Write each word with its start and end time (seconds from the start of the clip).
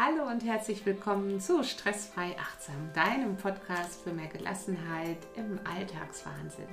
Hallo 0.00 0.30
und 0.30 0.44
herzlich 0.44 0.86
willkommen 0.86 1.40
zu 1.40 1.64
Stressfrei 1.64 2.36
Achtsam, 2.38 2.76
deinem 2.94 3.36
Podcast 3.36 4.00
für 4.04 4.12
mehr 4.12 4.28
Gelassenheit 4.28 5.16
im 5.34 5.58
Alltagswahnsinn. 5.64 6.68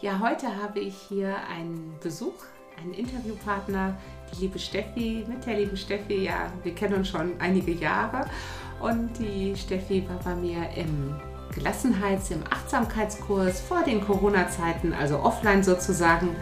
Ja, 0.00 0.18
heute 0.18 0.60
habe 0.60 0.80
ich 0.80 0.96
hier 0.96 1.36
einen 1.48 1.96
Besuch, 2.02 2.34
einen 2.80 2.94
Interviewpartner, 2.94 3.96
die 4.32 4.40
liebe 4.40 4.58
Steffi. 4.58 5.24
Mit 5.28 5.46
der 5.46 5.58
lieben 5.58 5.76
Steffi, 5.76 6.24
ja, 6.24 6.52
wir 6.64 6.74
kennen 6.74 6.94
uns 6.94 7.10
schon 7.10 7.40
einige 7.40 7.70
Jahre 7.70 8.28
und 8.80 9.16
die 9.16 9.54
Steffi 9.54 10.04
war 10.08 10.18
bei 10.24 10.34
mir 10.34 10.68
im 10.74 11.14
Gelassenheits-, 11.54 12.32
im 12.32 12.42
Achtsamkeitskurs 12.50 13.60
vor 13.60 13.84
den 13.84 14.04
Corona-Zeiten, 14.04 14.94
also 14.94 15.20
offline 15.20 15.62
sozusagen. 15.62 16.34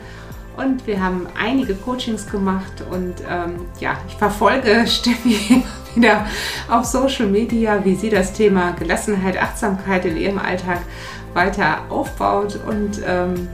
Und 0.59 0.89
wir 0.89 1.01
haben 1.01 1.29
einige 1.39 1.77
Coachings 1.77 2.29
gemacht 2.29 2.83
und 2.91 3.15
ähm, 3.31 3.67
ja, 3.79 3.97
ich 4.09 4.17
verfolge 4.17 4.87
Steffi 4.89 5.63
wieder 5.95 6.27
auf 6.69 6.85
Social 6.85 7.27
Media, 7.27 7.85
wie 7.85 7.95
sie 7.95 8.11
das 8.11 8.33
Thema 8.33 8.73
Gelassenheit, 8.73 9.41
Achtsamkeit 9.41 10.05
in 10.05 10.17
ihrem 10.17 10.39
Alltag 10.39 10.81
weiter 11.33 11.83
aufbaut. 11.91 12.59
Und 12.67 13.01
ähm, 13.07 13.49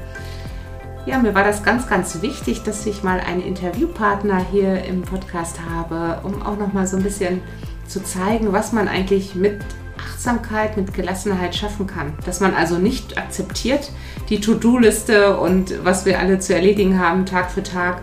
ja, 1.05 1.19
mir 1.19 1.35
war 1.35 1.45
das 1.45 1.63
ganz, 1.63 1.87
ganz 1.87 2.23
wichtig, 2.23 2.63
dass 2.63 2.87
ich 2.87 3.03
mal 3.03 3.21
einen 3.21 3.43
Interviewpartner 3.43 4.39
hier 4.51 4.85
im 4.85 5.03
Podcast 5.03 5.59
habe, 5.71 6.21
um 6.23 6.43
auch 6.43 6.57
noch 6.57 6.73
mal 6.73 6.87
so 6.87 6.97
ein 6.97 7.03
bisschen 7.03 7.43
zu 7.87 8.03
zeigen, 8.03 8.53
was 8.53 8.73
man 8.73 8.89
eigentlich 8.89 9.35
mit 9.35 9.61
Achtsamkeit, 9.99 10.77
mit 10.77 10.95
Gelassenheit 10.95 11.55
schaffen 11.55 11.87
kann. 11.87 12.13
Dass 12.25 12.41
man 12.41 12.55
also 12.55 12.79
nicht 12.79 13.19
akzeptiert 13.19 13.91
die 14.29 14.41
To-Do-Liste 14.41 15.39
und 15.39 15.85
was 15.85 16.07
wir 16.07 16.19
alle 16.19 16.39
zu 16.39 16.55
erledigen 16.55 16.99
haben, 16.99 17.27
Tag 17.27 17.51
für 17.51 17.63
Tag 17.63 18.01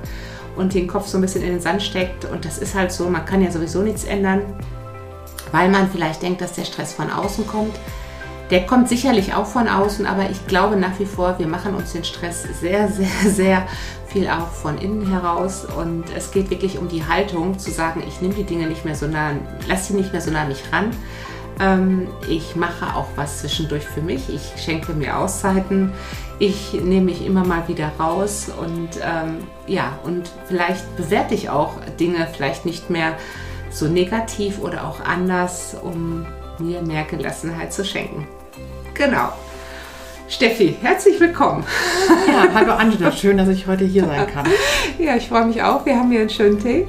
und 0.56 0.74
den 0.74 0.88
Kopf 0.88 1.08
so 1.08 1.18
ein 1.18 1.22
bisschen 1.22 1.44
in 1.44 1.50
den 1.50 1.62
Sand 1.62 1.82
steckt. 1.82 2.26
Und 2.26 2.46
das 2.46 2.58
ist 2.58 2.76
halt 2.76 2.92
so, 2.92 3.10
man 3.10 3.26
kann 3.26 3.42
ja 3.42 3.52
sowieso 3.52 3.82
nichts 3.82 4.04
ändern, 4.04 4.42
weil 5.52 5.70
man 5.70 5.90
vielleicht 5.90 6.22
denkt, 6.22 6.42
dass 6.42 6.54
der 6.54 6.66
Stress 6.66 6.94
von 6.94 7.10
außen 7.10 7.48
kommt. 7.48 7.76
Der 8.52 8.66
kommt 8.66 8.90
sicherlich 8.90 9.34
auch 9.34 9.46
von 9.46 9.68
außen, 9.70 10.06
aber 10.06 10.30
ich 10.30 10.46
glaube 10.46 10.76
nach 10.76 11.00
wie 11.00 11.06
vor, 11.06 11.40
wir 11.40 11.48
machen 11.48 11.74
uns 11.74 11.94
den 11.94 12.04
Stress 12.04 12.44
sehr, 12.60 12.90
sehr, 12.90 13.08
sehr 13.30 13.68
viel 14.08 14.28
auch 14.28 14.50
von 14.50 14.78
innen 14.78 15.10
heraus. 15.10 15.66
Und 15.66 16.04
es 16.16 16.32
geht 16.32 16.50
wirklich 16.50 16.78
um 16.78 16.90
die 16.90 17.06
Haltung, 17.06 17.58
zu 17.58 17.72
sagen, 17.72 18.04
ich 18.06 18.22
nehme 18.22 18.34
die 18.34 18.44
Dinge 18.44 18.68
nicht 18.68 18.84
mehr 18.86 18.96
so 18.96 19.08
nah, 19.08 19.32
lass 19.68 19.88
sie 19.88 19.94
nicht 19.94 20.12
mehr 20.12 20.22
so 20.22 20.32
nah 20.32 20.46
mich 20.46 20.62
ran, 20.72 20.92
ähm, 21.62 22.08
ich 22.28 22.56
mache 22.56 22.96
auch 22.96 23.08
was 23.16 23.40
zwischendurch 23.40 23.86
für 23.86 24.02
mich. 24.02 24.30
Ich 24.30 24.62
schenke 24.62 24.94
mir 24.94 25.18
Auszeiten. 25.18 25.94
Ich 26.40 26.74
nehme 26.74 27.06
mich 27.06 27.26
immer 27.26 27.46
mal 27.46 27.68
wieder 27.68 27.92
raus 28.00 28.50
und 28.50 28.90
ähm, 29.02 29.48
ja, 29.68 30.00
und 30.04 30.30
vielleicht 30.48 30.96
bewerte 30.98 31.36
ich 31.36 31.50
auch 31.50 31.74
Dinge 32.00 32.28
vielleicht 32.34 32.66
nicht 32.66 32.90
mehr 32.90 33.16
so 33.70 33.88
negativ 33.88 34.60
oder 34.60 34.88
auch 34.88 35.02
anders, 35.02 35.78
um 35.82 36.26
mir 36.58 36.82
mehr 36.82 37.04
Gelassenheit 37.04 37.72
zu 37.72 37.86
schenken. 37.86 38.28
Genau. 39.02 39.30
Steffi, 40.30 40.78
herzlich 40.80 41.20
willkommen. 41.20 41.64
Ja, 42.28 42.54
hallo 42.54 42.74
Angela, 42.74 43.12
schön, 43.12 43.36
dass 43.36 43.48
ich 43.48 43.66
heute 43.66 43.84
hier 43.84 44.06
sein 44.06 44.28
kann. 44.28 44.46
Ja, 45.00 45.16
ich 45.16 45.28
freue 45.28 45.46
mich 45.46 45.64
auch. 45.64 45.88
Wir 45.88 45.96
haben 45.96 46.12
hier 46.12 46.20
einen 46.20 46.30
schönen 46.30 46.60
Tee 46.60 46.86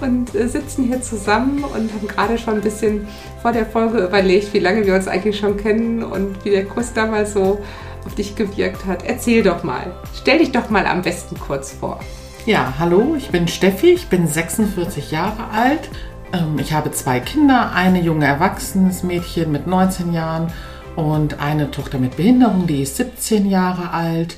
und 0.00 0.34
äh, 0.34 0.48
sitzen 0.48 0.82
hier 0.88 1.00
zusammen 1.00 1.62
und 1.62 1.92
haben 1.94 2.08
gerade 2.08 2.36
schon 2.36 2.54
ein 2.54 2.62
bisschen 2.62 3.06
vor 3.40 3.52
der 3.52 3.64
Folge 3.64 3.98
überlegt, 3.98 4.52
wie 4.52 4.58
lange 4.58 4.84
wir 4.84 4.96
uns 4.96 5.06
eigentlich 5.06 5.38
schon 5.38 5.56
kennen 5.56 6.02
und 6.02 6.44
wie 6.44 6.50
der 6.50 6.64
Kurs 6.64 6.92
damals 6.94 7.34
so 7.34 7.62
auf 8.04 8.16
dich 8.16 8.34
gewirkt 8.34 8.84
hat. 8.84 9.04
Erzähl 9.04 9.44
doch 9.44 9.62
mal. 9.62 9.92
Stell 10.20 10.38
dich 10.38 10.50
doch 10.50 10.68
mal 10.68 10.84
am 10.86 11.02
besten 11.02 11.38
kurz 11.38 11.70
vor. 11.70 12.00
Ja, 12.44 12.74
hallo, 12.80 13.14
ich 13.16 13.30
bin 13.30 13.46
Steffi, 13.46 13.92
ich 13.92 14.08
bin 14.08 14.26
46 14.26 15.12
Jahre 15.12 15.48
alt. 15.54 15.88
Ähm, 16.32 16.58
ich 16.58 16.72
habe 16.72 16.90
zwei 16.90 17.20
Kinder, 17.20 17.70
eine 17.72 18.00
junge 18.00 18.26
erwachsenes 18.26 19.04
Mädchen 19.04 19.52
mit 19.52 19.68
19 19.68 20.12
Jahren 20.12 20.52
und 20.96 21.40
eine 21.40 21.70
Tochter 21.70 21.98
mit 21.98 22.16
Behinderung, 22.16 22.66
die 22.66 22.82
ist 22.82 22.96
17 22.96 23.48
Jahre 23.48 23.90
alt. 23.90 24.36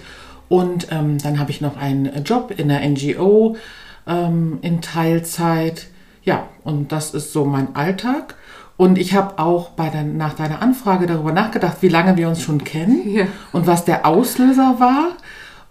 Und 0.48 0.88
ähm, 0.90 1.18
dann 1.18 1.38
habe 1.38 1.50
ich 1.50 1.60
noch 1.60 1.76
einen 1.76 2.22
Job 2.24 2.52
in 2.56 2.68
der 2.68 2.88
NGO 2.88 3.56
ähm, 4.06 4.58
in 4.62 4.80
Teilzeit. 4.80 5.86
Ja, 6.22 6.48
und 6.62 6.92
das 6.92 7.12
ist 7.14 7.32
so 7.32 7.44
mein 7.44 7.74
Alltag. 7.74 8.36
Und 8.76 8.98
ich 8.98 9.14
habe 9.14 9.38
auch 9.38 9.70
bei 9.70 9.88
der, 9.88 10.02
nach 10.02 10.34
deiner 10.34 10.60
Anfrage 10.60 11.06
darüber 11.06 11.32
nachgedacht, 11.32 11.78
wie 11.80 11.88
lange 11.88 12.16
wir 12.16 12.28
uns 12.28 12.42
schon 12.42 12.64
kennen 12.64 13.08
ja. 13.08 13.26
und 13.52 13.66
was 13.66 13.84
der 13.84 14.06
Auslöser 14.06 14.76
war. 14.78 15.12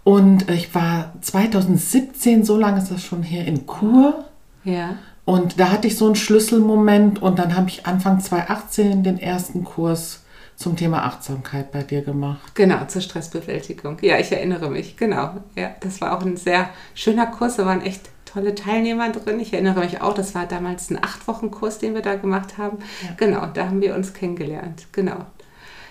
Und 0.04 0.50
ich 0.50 0.74
war 0.74 1.12
2017, 1.20 2.44
so 2.44 2.58
lange 2.58 2.78
ist 2.78 2.90
das 2.90 3.02
schon 3.02 3.22
her, 3.22 3.46
in 3.46 3.66
Kur. 3.66 4.24
Ja. 4.64 4.96
Und 5.24 5.58
da 5.58 5.70
hatte 5.70 5.86
ich 5.86 5.96
so 5.96 6.06
einen 6.06 6.16
Schlüsselmoment 6.16 7.22
und 7.22 7.38
dann 7.38 7.56
habe 7.56 7.68
ich 7.68 7.86
Anfang 7.86 8.20
2018 8.20 9.02
den 9.02 9.18
ersten 9.18 9.64
Kurs 9.64 10.23
zum 10.56 10.76
Thema 10.76 11.04
Achtsamkeit 11.04 11.72
bei 11.72 11.82
dir 11.82 12.02
gemacht. 12.02 12.54
Genau, 12.54 12.84
zur 12.86 13.02
Stressbewältigung. 13.02 13.98
Ja, 14.02 14.18
ich 14.18 14.30
erinnere 14.32 14.70
mich, 14.70 14.96
genau. 14.96 15.34
Ja, 15.56 15.74
das 15.80 16.00
war 16.00 16.16
auch 16.16 16.24
ein 16.24 16.36
sehr 16.36 16.70
schöner 16.94 17.26
Kurs, 17.26 17.56
da 17.56 17.66
waren 17.66 17.82
echt 17.82 18.10
tolle 18.24 18.54
Teilnehmer 18.54 19.10
drin. 19.10 19.40
Ich 19.40 19.52
erinnere 19.52 19.80
mich 19.80 20.00
auch, 20.00 20.14
das 20.14 20.34
war 20.34 20.46
damals 20.46 20.90
ein 20.90 21.02
acht 21.02 21.26
Wochen 21.28 21.50
Kurs, 21.50 21.78
den 21.78 21.94
wir 21.94 22.02
da 22.02 22.16
gemacht 22.16 22.58
haben. 22.58 22.78
Ja. 23.02 23.14
Genau, 23.16 23.46
da 23.46 23.66
haben 23.66 23.80
wir 23.80 23.94
uns 23.94 24.12
kennengelernt. 24.12 24.86
Genau. 24.92 25.26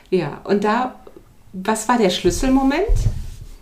Ja, 0.09 0.41
und 0.43 0.63
da, 0.63 0.95
was 1.53 1.87
war 1.87 1.97
der 1.97 2.09
Schlüsselmoment? 2.09 2.87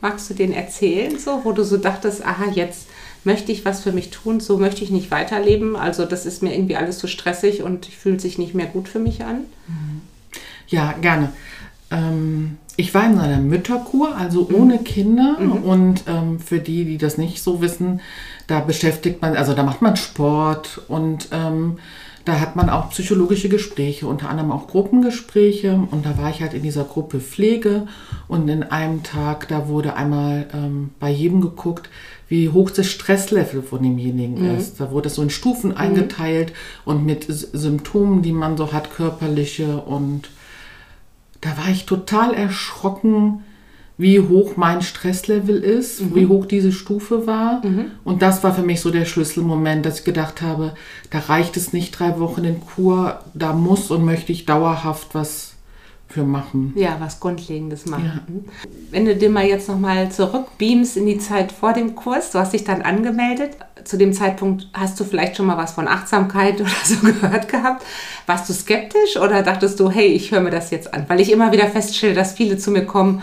Magst 0.01 0.29
du 0.29 0.33
den 0.33 0.51
erzählen, 0.51 1.17
so, 1.19 1.41
wo 1.43 1.51
du 1.51 1.63
so 1.63 1.77
dachtest, 1.77 2.25
aha, 2.25 2.45
jetzt 2.53 2.87
möchte 3.23 3.51
ich 3.51 3.65
was 3.65 3.81
für 3.81 3.91
mich 3.91 4.09
tun, 4.09 4.39
so 4.39 4.57
möchte 4.57 4.83
ich 4.83 4.89
nicht 4.89 5.11
weiterleben. 5.11 5.75
Also 5.75 6.05
das 6.05 6.25
ist 6.25 6.41
mir 6.41 6.53
irgendwie 6.53 6.75
alles 6.75 6.97
zu 6.97 7.07
so 7.07 7.11
stressig 7.11 7.61
und 7.61 7.85
fühlt 7.85 8.19
sich 8.19 8.39
nicht 8.39 8.55
mehr 8.55 8.65
gut 8.65 8.87
für 8.87 8.99
mich 8.99 9.23
an. 9.23 9.45
Mhm. 9.67 10.01
Ja, 10.71 10.93
gerne. 10.99 11.29
Ähm, 11.91 12.57
ich 12.77 12.93
war 12.95 13.05
in 13.05 13.19
einer 13.19 13.39
Mütterkur, 13.39 14.15
also 14.15 14.47
mhm. 14.49 14.55
ohne 14.55 14.77
Kinder. 14.79 15.37
Mhm. 15.39 15.51
Und 15.51 16.03
ähm, 16.07 16.39
für 16.39 16.59
die, 16.59 16.85
die 16.85 16.97
das 16.97 17.17
nicht 17.17 17.43
so 17.43 17.61
wissen, 17.61 18.01
da 18.47 18.61
beschäftigt 18.61 19.21
man, 19.21 19.35
also 19.35 19.53
da 19.53 19.63
macht 19.63 19.81
man 19.81 19.95
Sport 19.95 20.81
und 20.87 21.27
ähm, 21.31 21.77
da 22.25 22.39
hat 22.39 22.55
man 22.55 22.69
auch 22.69 22.91
psychologische 22.91 23.49
Gespräche, 23.49 24.05
unter 24.07 24.29
anderem 24.29 24.51
auch 24.51 24.67
Gruppengespräche. 24.67 25.87
Und 25.89 26.05
da 26.05 26.17
war 26.19 26.29
ich 26.29 26.41
halt 26.41 26.53
in 26.53 26.61
dieser 26.61 26.83
Gruppe 26.83 27.19
Pflege. 27.19 27.87
Und 28.27 28.47
in 28.47 28.63
einem 28.63 29.01
Tag, 29.01 29.47
da 29.47 29.67
wurde 29.67 29.95
einmal 29.95 30.47
ähm, 30.53 30.91
bei 30.99 31.09
jedem 31.09 31.41
geguckt, 31.41 31.89
wie 32.29 32.49
hoch 32.49 32.69
das 32.69 32.87
Stresslevel 32.87 33.63
von 33.63 33.81
demjenigen 33.81 34.39
mhm. 34.39 34.57
ist. 34.57 34.79
Da 34.79 34.91
wurde 34.91 35.07
es 35.07 35.15
so 35.15 35.23
in 35.23 35.31
Stufen 35.31 35.71
mhm. 35.71 35.77
eingeteilt 35.77 36.53
und 36.85 37.05
mit 37.05 37.25
Symptomen, 37.27 38.21
die 38.21 38.33
man 38.33 38.55
so 38.55 38.71
hat, 38.71 38.93
körperliche 38.93 39.77
und 39.77 40.29
da 41.41 41.57
war 41.57 41.69
ich 41.69 41.85
total 41.85 42.33
erschrocken, 42.33 43.43
wie 43.97 44.19
hoch 44.19 44.57
mein 44.57 44.81
Stresslevel 44.81 45.57
ist, 45.57 46.01
mhm. 46.01 46.15
wie 46.15 46.27
hoch 46.27 46.45
diese 46.45 46.71
Stufe 46.71 47.27
war. 47.27 47.63
Mhm. 47.65 47.91
Und 48.03 48.21
das 48.21 48.43
war 48.43 48.53
für 48.53 48.63
mich 48.63 48.81
so 48.81 48.89
der 48.89 49.05
Schlüsselmoment, 49.05 49.85
dass 49.85 49.99
ich 49.99 50.05
gedacht 50.05 50.41
habe, 50.41 50.73
da 51.11 51.19
reicht 51.19 51.55
es 51.57 51.73
nicht 51.73 51.91
drei 51.91 52.19
Wochen 52.19 52.43
in 52.43 52.61
Kur, 52.61 53.19
da 53.33 53.53
muss 53.53 53.91
und 53.91 54.03
möchte 54.03 54.31
ich 54.31 54.45
dauerhaft 54.45 55.09
was 55.13 55.53
für 56.11 56.23
machen. 56.23 56.73
Ja, 56.75 56.97
was 56.99 57.19
Grundlegendes 57.19 57.85
machen. 57.85 58.45
Ja. 58.47 58.71
Wenn 58.91 59.05
du 59.05 59.15
dir 59.15 59.29
mal 59.29 59.45
jetzt 59.45 59.69
nochmal 59.69 60.11
zurückbeamst 60.11 60.97
in 60.97 61.05
die 61.05 61.19
Zeit 61.19 61.51
vor 61.51 61.73
dem 61.73 61.95
Kurs, 61.95 62.31
du 62.31 62.39
hast 62.39 62.53
dich 62.53 62.63
dann 62.63 62.81
angemeldet. 62.81 63.57
Zu 63.83 63.97
dem 63.97 64.13
Zeitpunkt 64.13 64.69
hast 64.73 64.99
du 64.99 65.03
vielleicht 65.03 65.37
schon 65.37 65.47
mal 65.47 65.57
was 65.57 65.73
von 65.73 65.87
Achtsamkeit 65.87 66.61
oder 66.61 66.69
so 66.83 66.97
gehört 66.97 67.47
gehabt. 67.49 67.85
Warst 68.25 68.49
du 68.49 68.53
skeptisch 68.53 69.17
oder 69.17 69.41
dachtest 69.41 69.79
du, 69.79 69.89
hey, 69.89 70.07
ich 70.07 70.31
höre 70.31 70.41
mir 70.41 70.51
das 70.51 70.71
jetzt 70.71 70.93
an? 70.93 71.05
Weil 71.07 71.21
ich 71.21 71.31
immer 71.31 71.51
wieder 71.51 71.67
feststelle, 71.67 72.13
dass 72.13 72.33
viele 72.33 72.57
zu 72.57 72.71
mir 72.71 72.85
kommen 72.85 73.21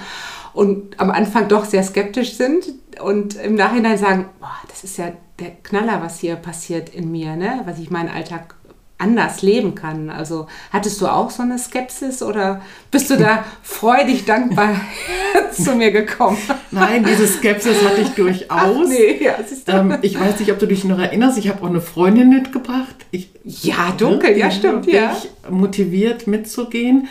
und 0.54 0.98
am 0.98 1.10
Anfang 1.10 1.48
doch 1.48 1.64
sehr 1.64 1.82
skeptisch 1.82 2.34
sind 2.34 2.64
und 3.00 3.36
im 3.36 3.54
Nachhinein 3.54 3.98
sagen, 3.98 4.26
boah, 4.40 4.56
das 4.68 4.82
ist 4.82 4.98
ja 4.98 5.12
der 5.38 5.50
Knaller, 5.62 6.02
was 6.02 6.18
hier 6.18 6.36
passiert 6.36 6.88
in 6.88 7.12
mir, 7.12 7.36
ne? 7.36 7.62
was 7.64 7.78
ich 7.78 7.90
meinen 7.90 8.08
Alltag 8.08 8.56
anders 8.98 9.42
leben 9.42 9.76
kann. 9.76 10.10
Also 10.10 10.48
hattest 10.72 11.00
du 11.00 11.06
auch 11.06 11.30
so 11.30 11.42
eine 11.42 11.58
Skepsis 11.58 12.22
oder 12.22 12.60
bist 12.90 13.10
du 13.10 13.16
da 13.16 13.44
freudig 13.62 14.24
dankbar 14.24 14.80
zu 15.52 15.74
mir 15.76 15.92
gekommen? 15.92 16.36
Nein, 16.72 17.04
diese 17.04 17.26
Skepsis 17.28 17.84
hatte 17.84 18.00
ich 18.00 18.08
durchaus. 18.10 18.48
Ach, 18.48 18.88
nee, 18.88 19.22
ja, 19.22 19.36
ähm, 19.68 19.98
ich 20.02 20.18
weiß 20.18 20.40
nicht, 20.40 20.50
ob 20.50 20.58
du 20.58 20.66
dich 20.66 20.84
noch 20.84 20.98
erinnerst, 20.98 21.38
ich 21.38 21.48
habe 21.48 21.62
auch 21.62 21.68
eine 21.70 21.80
Freundin 21.80 22.28
mitgebracht. 22.28 22.96
Ich, 23.12 23.30
ja, 23.44 23.92
dunkel, 23.96 24.36
ja, 24.36 24.50
stimmt, 24.50 24.86
ja. 24.86 25.16
motiviert 25.48 26.26
mitzugehen. 26.26 27.08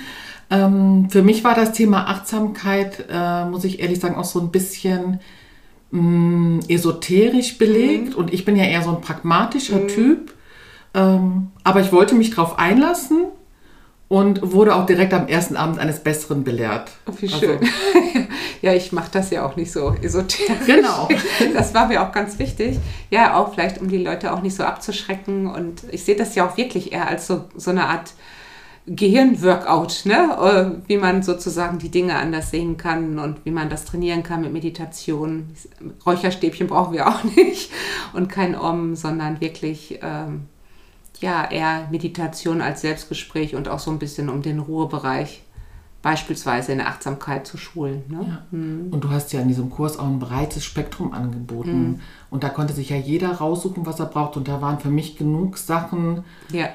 Ähm, 0.50 1.08
für 1.10 1.24
mich 1.24 1.44
war 1.44 1.56
das 1.56 1.72
Thema 1.72 2.08
Achtsamkeit, 2.08 3.06
äh, 3.10 3.46
muss 3.46 3.64
ich 3.64 3.80
ehrlich 3.80 4.00
sagen, 4.00 4.16
auch 4.16 4.26
so 4.26 4.40
ein 4.40 4.52
bisschen 4.52 5.20
mh, 5.92 6.02
mm, 6.02 6.60
esoterisch 6.68 7.58
belegt. 7.58 8.10
Mhm. 8.10 8.16
Und 8.16 8.34
ich 8.34 8.44
bin 8.44 8.58
ja 8.58 8.66
eher 8.66 8.82
so 8.82 8.90
ein 8.90 9.02
pragmatischer 9.02 9.80
mhm. 9.80 9.88
Typ. 9.88 10.34
Ähm, 10.98 11.52
aber 11.64 11.80
ich 11.82 11.92
wollte 11.92 12.16
mich 12.16 12.32
darauf 12.32 12.58
einlassen 12.58 13.26
und 14.08 14.54
wurde 14.54 14.76
auch 14.76 14.86
direkt 14.86 15.14
am 15.14 15.28
ersten 15.28 15.56
Abend 15.56 15.80
eines 15.80 16.00
Besseren 16.00 16.44
belehrt. 16.44 16.92
Oh, 17.08 17.14
wie 17.20 17.30
schön. 17.30 17.60
Also, 17.60 17.66
Ja, 18.62 18.74
ich 18.74 18.92
mache 18.92 19.12
das 19.12 19.30
ja 19.30 19.46
auch 19.46 19.56
nicht 19.56 19.72
so 19.72 19.96
esoterisch. 20.02 20.66
Genau. 20.66 21.08
Das 21.54 21.74
war 21.74 21.88
mir 21.88 22.02
auch 22.02 22.12
ganz 22.12 22.40
wichtig. 22.40 22.80
Ja, 23.12 23.38
auch 23.38 23.54
vielleicht, 23.54 23.80
um 23.80 23.90
die 23.90 23.98
Leute 23.98 24.34
auch 24.34 24.42
nicht 24.42 24.56
so 24.56 24.64
abzuschrecken. 24.64 25.48
Und 25.48 25.84
ich 25.92 26.04
sehe 26.04 26.16
das 26.16 26.34
ja 26.36 26.48
auch 26.48 26.58
wirklich 26.58 26.92
eher 26.92 27.08
als 27.08 27.28
so, 27.28 27.46
so 27.56 27.70
eine 27.70 27.86
Art 27.86 28.14
Gehirnworkout, 28.88 30.06
ne? 30.06 30.80
Äh, 30.86 30.90
wie 30.90 30.98
man 30.98 31.22
sozusagen 31.22 31.78
die 31.78 31.90
Dinge 31.90 32.16
anders 32.16 32.52
sehen 32.52 32.78
kann 32.78 33.20
und 33.20 33.44
wie 33.44 33.52
man 33.52 33.70
das 33.70 33.86
trainieren 33.86 34.24
kann 34.24 34.42
mit 34.42 34.54
Meditation. 34.54 35.50
Räucherstäbchen 36.06 36.68
brauchen 36.68 36.94
wir 36.94 37.08
auch 37.08 37.24
nicht 37.36 37.70
und 38.14 38.30
kein 38.30 38.56
Om, 38.56 38.96
sondern 38.96 39.42
wirklich 39.42 40.00
ähm, 40.02 40.46
ja 41.22 41.50
eher 41.50 41.88
Meditation 41.92 42.62
als 42.62 42.82
Selbstgespräch 42.82 43.56
und 43.56 43.68
auch 43.68 43.80
so 43.80 43.92
ein 43.92 44.00
bisschen 44.00 44.30
um 44.30 44.42
den 44.42 44.60
Ruhebereich 44.60 45.44
beispielsweise 46.02 46.72
in 46.72 46.78
der 46.78 46.88
Achtsamkeit 46.88 47.48
zu 47.48 47.58
schulen. 47.58 48.04
Ne? 48.08 48.26
Ja. 48.28 48.58
Mhm. 48.58 48.88
Und 48.92 49.04
du 49.04 49.10
hast 49.10 49.34
ja 49.34 49.42
in 49.42 49.48
diesem 49.48 49.70
Kurs 49.70 49.98
auch 49.98 50.06
ein 50.06 50.20
breites 50.20 50.64
Spektrum 50.64 51.12
angeboten. 51.12 51.82
Mhm. 51.82 52.00
Und 52.30 52.44
da 52.44 52.50
konnte 52.50 52.74
sich 52.74 52.90
ja 52.90 52.98
jeder 52.98 53.32
raussuchen, 53.32 53.86
was 53.86 54.00
er 54.00 54.06
braucht. 54.06 54.38
Und 54.38 54.48
da 54.48 54.62
waren 54.62 54.80
für 54.80 54.90
mich 54.90 55.18
genug 55.18 55.58
Sachen, 55.58 56.24
ja 56.52 56.70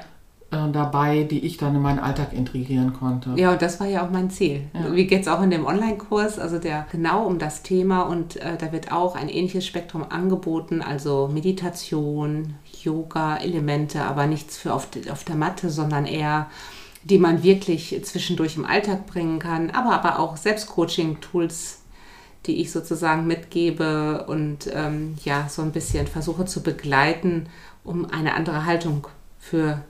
dabei, 0.71 1.23
die 1.23 1.39
ich 1.39 1.57
dann 1.57 1.75
in 1.75 1.81
meinen 1.81 1.99
Alltag 1.99 2.33
integrieren 2.33 2.93
konnte. 2.93 3.31
Ja, 3.35 3.51
und 3.51 3.61
das 3.61 3.79
war 3.79 3.87
ja 3.87 4.05
auch 4.05 4.11
mein 4.11 4.29
Ziel. 4.29 4.61
Ja. 4.73 4.93
Wie 4.93 5.07
geht 5.07 5.21
es 5.21 5.27
auch 5.27 5.41
in 5.41 5.51
dem 5.51 5.65
Online-Kurs, 5.65 6.39
also 6.39 6.59
der 6.59 6.85
genau 6.91 7.25
um 7.25 7.39
das 7.39 7.63
Thema 7.63 8.03
und 8.03 8.37
äh, 8.37 8.57
da 8.57 8.71
wird 8.71 8.91
auch 8.91 9.15
ein 9.15 9.29
ähnliches 9.29 9.65
Spektrum 9.65 10.05
angeboten, 10.07 10.81
also 10.81 11.29
Meditation, 11.31 12.55
Yoga, 12.83 13.37
Elemente, 13.37 14.03
aber 14.03 14.27
nichts 14.27 14.57
für 14.57 14.73
auf, 14.73 14.87
auf 15.11 15.23
der 15.23 15.35
Matte, 15.35 15.69
sondern 15.69 16.05
eher 16.05 16.47
die 17.03 17.17
man 17.17 17.43
wirklich 17.43 17.99
zwischendurch 18.03 18.55
im 18.55 18.65
Alltag 18.65 19.05
bringen 19.05 19.39
kann, 19.39 19.71
aber, 19.71 19.91
aber 19.91 20.19
auch 20.19 20.37
Selbstcoaching-Tools, 20.37 21.81
die 22.45 22.61
ich 22.61 22.71
sozusagen 22.71 23.27
mitgebe 23.27 24.25
und 24.27 24.69
ähm, 24.73 25.15
ja, 25.23 25.47
so 25.49 25.61
ein 25.61 25.71
bisschen 25.71 26.07
versuche 26.07 26.45
zu 26.45 26.63
begleiten, 26.63 27.47
um 27.83 28.05
eine 28.09 28.33
andere 28.33 28.65
Haltung 28.65 29.07
für 29.37 29.81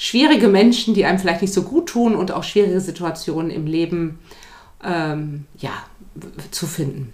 schwierige 0.00 0.48
Menschen, 0.48 0.94
die 0.94 1.04
einem 1.04 1.18
vielleicht 1.18 1.42
nicht 1.42 1.52
so 1.52 1.62
gut 1.62 1.90
tun 1.90 2.16
und 2.16 2.32
auch 2.32 2.42
schwierige 2.42 2.80
Situationen 2.80 3.50
im 3.50 3.66
Leben 3.66 4.18
ähm, 4.82 5.44
ja, 5.58 5.72
zu 6.50 6.66
finden. 6.66 7.12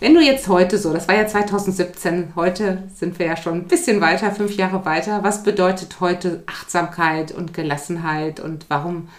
Wenn 0.00 0.14
du 0.14 0.22
jetzt 0.22 0.48
heute 0.48 0.78
so, 0.78 0.94
das 0.94 1.08
war 1.08 1.14
ja 1.14 1.26
2017, 1.26 2.32
heute 2.36 2.84
sind 2.94 3.18
wir 3.18 3.26
ja 3.26 3.36
schon 3.36 3.52
ein 3.52 3.68
bisschen 3.68 4.00
weiter, 4.00 4.32
fünf 4.32 4.56
Jahre 4.56 4.86
weiter, 4.86 5.22
was 5.22 5.42
bedeutet 5.42 6.00
heute 6.00 6.42
Achtsamkeit 6.46 7.32
und 7.32 7.52
Gelassenheit 7.52 8.40
und 8.40 8.64
warum 8.68 9.10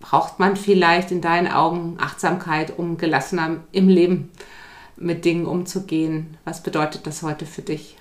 braucht 0.00 0.38
man 0.38 0.56
vielleicht 0.56 1.10
in 1.10 1.20
deinen 1.20 1.52
Augen 1.52 1.98
Achtsamkeit, 2.00 2.78
um 2.78 2.96
gelassener 2.96 3.56
im 3.72 3.88
Leben 3.90 4.30
mit 4.96 5.26
Dingen 5.26 5.44
umzugehen? 5.44 6.38
Was 6.46 6.62
bedeutet 6.62 7.06
das 7.06 7.22
heute 7.22 7.44
für 7.44 7.60
dich? 7.60 7.98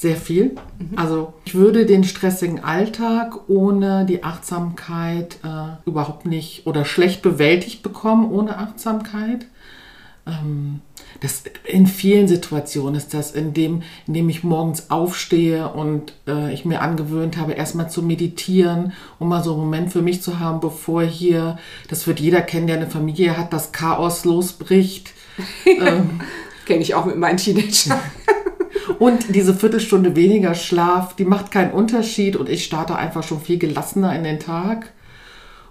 Sehr 0.00 0.16
viel. 0.16 0.56
Mhm. 0.78 0.96
Also 0.96 1.34
ich 1.44 1.54
würde 1.54 1.84
den 1.84 2.04
stressigen 2.04 2.64
Alltag 2.64 3.50
ohne 3.50 4.06
die 4.06 4.24
Achtsamkeit 4.24 5.36
äh, 5.44 5.86
überhaupt 5.86 6.24
nicht 6.24 6.66
oder 6.66 6.86
schlecht 6.86 7.20
bewältigt 7.20 7.82
bekommen 7.82 8.30
ohne 8.30 8.56
Achtsamkeit. 8.56 9.44
Ähm, 10.26 10.80
das, 11.20 11.42
in 11.66 11.86
vielen 11.86 12.28
Situationen 12.28 12.94
ist 12.94 13.12
das, 13.12 13.32
in 13.32 13.52
dem, 13.52 13.82
in 14.06 14.14
dem 14.14 14.30
ich 14.30 14.42
morgens 14.42 14.88
aufstehe 14.88 15.68
und 15.68 16.14
äh, 16.26 16.50
ich 16.50 16.64
mir 16.64 16.80
angewöhnt 16.80 17.36
habe, 17.36 17.52
erstmal 17.52 17.90
zu 17.90 18.02
meditieren, 18.02 18.94
um 19.18 19.28
mal 19.28 19.44
so 19.44 19.52
einen 19.52 19.60
Moment 19.60 19.92
für 19.92 20.00
mich 20.00 20.22
zu 20.22 20.40
haben, 20.40 20.60
bevor 20.60 21.02
hier, 21.02 21.58
das 21.88 22.06
wird 22.06 22.20
jeder 22.20 22.40
kennen, 22.40 22.68
der 22.68 22.76
eine 22.76 22.88
Familie 22.88 23.36
hat, 23.36 23.52
das 23.52 23.72
Chaos 23.72 24.24
losbricht. 24.24 25.12
ähm, 25.66 26.22
Kenne 26.64 26.80
ich 26.80 26.94
auch 26.94 27.04
mit 27.04 27.18
meinen 27.18 27.36
Teenagern. 27.36 27.98
Und 28.98 29.34
diese 29.34 29.54
Viertelstunde 29.54 30.16
weniger 30.16 30.54
Schlaf, 30.54 31.14
die 31.14 31.24
macht 31.24 31.50
keinen 31.50 31.72
Unterschied 31.72 32.36
und 32.36 32.48
ich 32.48 32.64
starte 32.64 32.96
einfach 32.96 33.22
schon 33.22 33.40
viel 33.40 33.58
gelassener 33.58 34.14
in 34.14 34.24
den 34.24 34.40
Tag. 34.40 34.92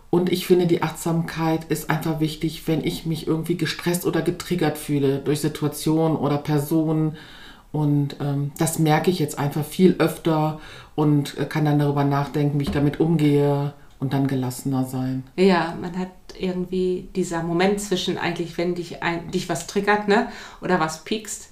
Und 0.10 0.32
ich 0.32 0.48
finde, 0.48 0.66
die 0.66 0.82
Achtsamkeit 0.82 1.66
ist 1.66 1.90
einfach 1.90 2.20
wichtig, 2.20 2.68
wenn 2.68 2.84
ich 2.84 3.06
mich 3.06 3.28
irgendwie 3.28 3.58
gestresst 3.58 4.06
oder 4.06 4.22
getriggert 4.22 4.78
fühle 4.78 5.20
durch 5.20 5.42
Situationen 5.42 6.18
oder 6.18 6.38
Personen. 6.38 7.18
Und 7.72 8.16
ähm, 8.20 8.52
das 8.58 8.80
merke 8.80 9.12
ich 9.12 9.20
jetzt 9.20 9.38
einfach 9.38 9.64
viel 9.64 9.96
öfter 10.00 10.60
und 10.96 11.38
äh, 11.38 11.46
kann 11.46 11.66
dann 11.66 11.78
darüber 11.78 12.04
nachdenken, 12.04 12.60
wie 12.60 12.64
ich 12.64 12.72
damit 12.72 13.00
umgehe 13.00 13.74
und 14.00 14.14
dann 14.14 14.28
gelassener 14.28 14.86
sein. 14.86 15.24
Ja, 15.36 15.76
man 15.80 15.98
hat 16.00 16.10
irgendwie 16.40 17.10
dieser 17.16 17.44
Moment 17.44 17.80
zwischen 17.80 18.18
eigentlich, 18.18 18.58
wenn 18.58 18.74
dich, 18.74 19.04
ein, 19.04 19.30
dich 19.30 19.50
was 19.50 19.68
triggert 19.68 20.08
ne, 20.08 20.30
oder 20.62 20.80
was 20.80 21.04
piekst, 21.04 21.50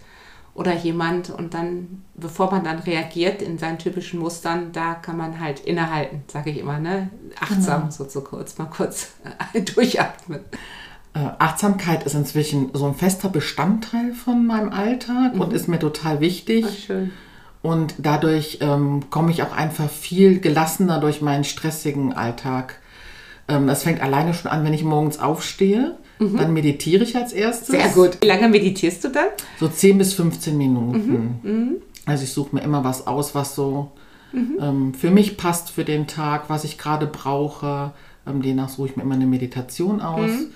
oder 0.57 0.75
jemand 0.75 1.29
und 1.29 1.53
dann, 1.53 2.01
bevor 2.15 2.49
man 2.49 2.63
dann 2.63 2.79
reagiert 2.79 3.43
in 3.43 3.59
seinen 3.59 3.77
typischen 3.77 4.19
Mustern, 4.19 4.71
da 4.71 4.95
kann 4.95 5.15
man 5.15 5.39
halt 5.39 5.59
innehalten, 5.59 6.23
sage 6.27 6.49
ich 6.49 6.57
immer, 6.57 6.79
ne? 6.79 7.09
Achtsam 7.39 7.81
genau. 7.81 7.91
so, 7.91 8.09
so 8.09 8.21
kurz, 8.21 8.57
mal 8.57 8.65
kurz 8.65 9.13
durchatmen. 9.75 10.39
Äh, 11.13 11.19
Achtsamkeit 11.37 12.03
ist 12.05 12.15
inzwischen 12.15 12.71
so 12.73 12.87
ein 12.87 12.95
fester 12.95 13.29
Bestandteil 13.29 14.13
von 14.13 14.47
meinem 14.47 14.69
Alltag 14.69 15.35
mhm. 15.35 15.41
und 15.41 15.53
ist 15.53 15.67
mir 15.67 15.77
total 15.77 16.21
wichtig. 16.21 16.65
Ach, 16.67 16.75
schön. 16.75 17.11
Und 17.61 17.93
dadurch 17.99 18.57
ähm, 18.61 19.11
komme 19.11 19.29
ich 19.29 19.43
auch 19.43 19.55
einfach 19.55 19.89
viel 19.89 20.39
gelassener 20.39 20.99
durch 20.99 21.21
meinen 21.21 21.43
stressigen 21.43 22.13
Alltag. 22.13 22.79
Ähm, 23.47 23.67
das 23.67 23.83
fängt 23.83 24.01
alleine 24.01 24.33
schon 24.33 24.49
an, 24.49 24.63
wenn 24.63 24.73
ich 24.73 24.83
morgens 24.83 25.19
aufstehe 25.19 25.97
Mhm. 26.19 26.37
Dann 26.37 26.53
meditiere 26.53 27.03
ich 27.03 27.15
als 27.15 27.33
erstes. 27.33 27.67
Sehr 27.67 27.89
gut. 27.89 28.17
Wie 28.21 28.27
lange 28.27 28.49
meditierst 28.49 29.03
du 29.03 29.09
dann? 29.09 29.27
So 29.59 29.67
10 29.67 29.97
bis 29.97 30.13
15 30.13 30.57
Minuten. 30.57 31.39
Mhm. 31.43 31.51
mhm. 31.51 31.75
Also 32.05 32.23
ich 32.23 32.31
suche 32.31 32.55
mir 32.55 32.61
immer 32.61 32.85
was 32.85 33.05
aus, 33.05 33.35
was 33.35 33.53
so 33.53 33.91
mhm. 34.31 34.57
ähm, 34.61 34.93
für 34.93 35.11
mich 35.11 35.35
passt 35.35 35.71
für 35.71 35.83
den 35.83 36.07
Tag, 36.07 36.49
was 36.49 36.63
ich 36.63 36.77
gerade 36.77 37.05
brauche. 37.05 37.91
Ähm, 38.25 38.41
demnach 38.41 38.69
suche 38.69 38.89
ich 38.89 38.95
mir 38.95 39.03
immer 39.03 39.15
eine 39.15 39.25
Meditation 39.25 39.99
aus. 39.99 40.31
Mhm. 40.31 40.47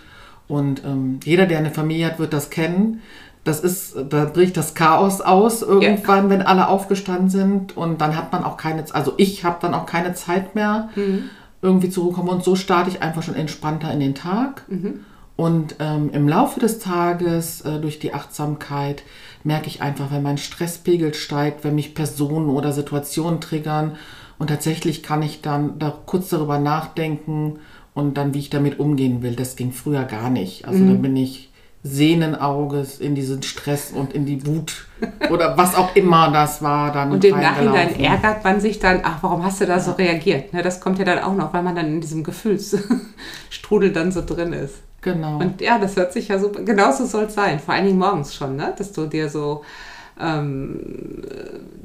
Und 0.47 0.83
ähm, 0.85 1.19
jeder, 1.23 1.45
der 1.45 1.59
eine 1.59 1.71
Familie 1.71 2.05
hat, 2.05 2.19
wird 2.19 2.33
das 2.33 2.49
kennen. 2.49 3.01
Das 3.43 3.59
ist, 3.59 3.95
da 4.09 4.25
bricht 4.25 4.55
das 4.55 4.75
Chaos 4.75 5.19
aus 5.19 5.61
irgendwann, 5.61 6.25
ja. 6.25 6.29
wenn 6.29 6.41
alle 6.41 6.67
aufgestanden 6.67 7.29
sind. 7.29 7.75
Und 7.75 7.99
dann 7.99 8.15
hat 8.15 8.31
man 8.31 8.43
auch 8.43 8.55
keine, 8.55 8.85
also 8.93 9.13
ich 9.17 9.43
habe 9.43 9.57
dann 9.61 9.73
auch 9.73 9.85
keine 9.85 10.13
Zeit 10.13 10.55
mehr, 10.55 10.89
mhm. 10.95 11.29
irgendwie 11.61 11.89
zu 11.89 12.11
kommen. 12.11 12.29
Und 12.29 12.43
so 12.43 12.55
starte 12.55 12.89
ich 12.89 13.01
einfach 13.01 13.23
schon 13.23 13.35
entspannter 13.35 13.91
in 13.91 13.99
den 13.99 14.15
Tag. 14.15 14.63
Mhm. 14.69 15.01
Und 15.41 15.77
ähm, 15.79 16.11
im 16.13 16.27
Laufe 16.27 16.59
des 16.59 16.77
Tages 16.77 17.61
äh, 17.61 17.79
durch 17.79 17.97
die 17.97 18.13
Achtsamkeit 18.13 19.01
merke 19.43 19.65
ich 19.65 19.81
einfach, 19.81 20.11
wenn 20.11 20.21
mein 20.21 20.37
Stresspegel 20.37 21.15
steigt, 21.15 21.63
wenn 21.63 21.73
mich 21.73 21.95
Personen 21.95 22.47
oder 22.47 22.71
Situationen 22.71 23.41
triggern. 23.41 23.95
Und 24.37 24.51
tatsächlich 24.51 25.01
kann 25.01 25.23
ich 25.23 25.41
dann 25.41 25.79
da 25.79 25.97
kurz 26.05 26.29
darüber 26.29 26.59
nachdenken 26.59 27.57
und 27.95 28.17
dann, 28.17 28.35
wie 28.35 28.37
ich 28.37 28.51
damit 28.51 28.79
umgehen 28.79 29.23
will. 29.23 29.35
Das 29.35 29.55
ging 29.55 29.71
früher 29.71 30.03
gar 30.03 30.29
nicht. 30.29 30.67
Also 30.67 30.77
mhm. 30.77 30.89
dann 30.89 31.01
bin 31.01 31.15
ich 31.15 31.51
sehnen 31.81 32.35
Auges 32.35 32.99
in 32.99 33.15
diesen 33.15 33.41
Stress 33.41 33.91
und 33.91 34.13
in 34.13 34.27
die 34.27 34.45
Wut 34.45 34.85
oder 35.31 35.57
was 35.57 35.73
auch 35.73 35.95
immer 35.95 36.29
das 36.29 36.61
war. 36.61 36.91
Dann 36.91 37.13
und 37.13 37.25
im 37.25 37.39
Nachhinein 37.39 37.99
ärgert 37.99 38.43
man 38.43 38.61
sich 38.61 38.77
dann, 38.77 38.99
ach, 39.01 39.23
warum 39.23 39.43
hast 39.43 39.59
du 39.59 39.65
da 39.65 39.77
ja. 39.77 39.79
so 39.79 39.93
reagiert? 39.93 40.53
Ne, 40.53 40.61
das 40.61 40.81
kommt 40.81 40.99
ja 40.99 41.05
dann 41.05 41.17
auch 41.17 41.33
noch, 41.33 41.51
weil 41.51 41.63
man 41.63 41.75
dann 41.75 41.87
in 41.87 41.99
diesem 41.99 42.23
Gefühlsstrudel 42.23 43.91
dann 43.91 44.11
so 44.11 44.23
drin 44.23 44.53
ist. 44.53 44.75
Genau. 45.01 45.39
Und 45.39 45.61
ja, 45.61 45.79
das 45.79 45.95
hört 45.95 46.13
sich 46.13 46.27
ja 46.27 46.39
super. 46.39 46.61
Genauso 46.61 47.05
soll 47.05 47.25
es 47.25 47.33
sein. 47.33 47.59
Vor 47.59 47.73
allen 47.73 47.85
Dingen 47.85 47.97
morgens 47.97 48.35
schon, 48.35 48.55
ne? 48.55 48.73
Dass 48.77 48.91
du 48.91 49.07
dir 49.07 49.29
so. 49.29 49.63
Ähm, 50.19 51.23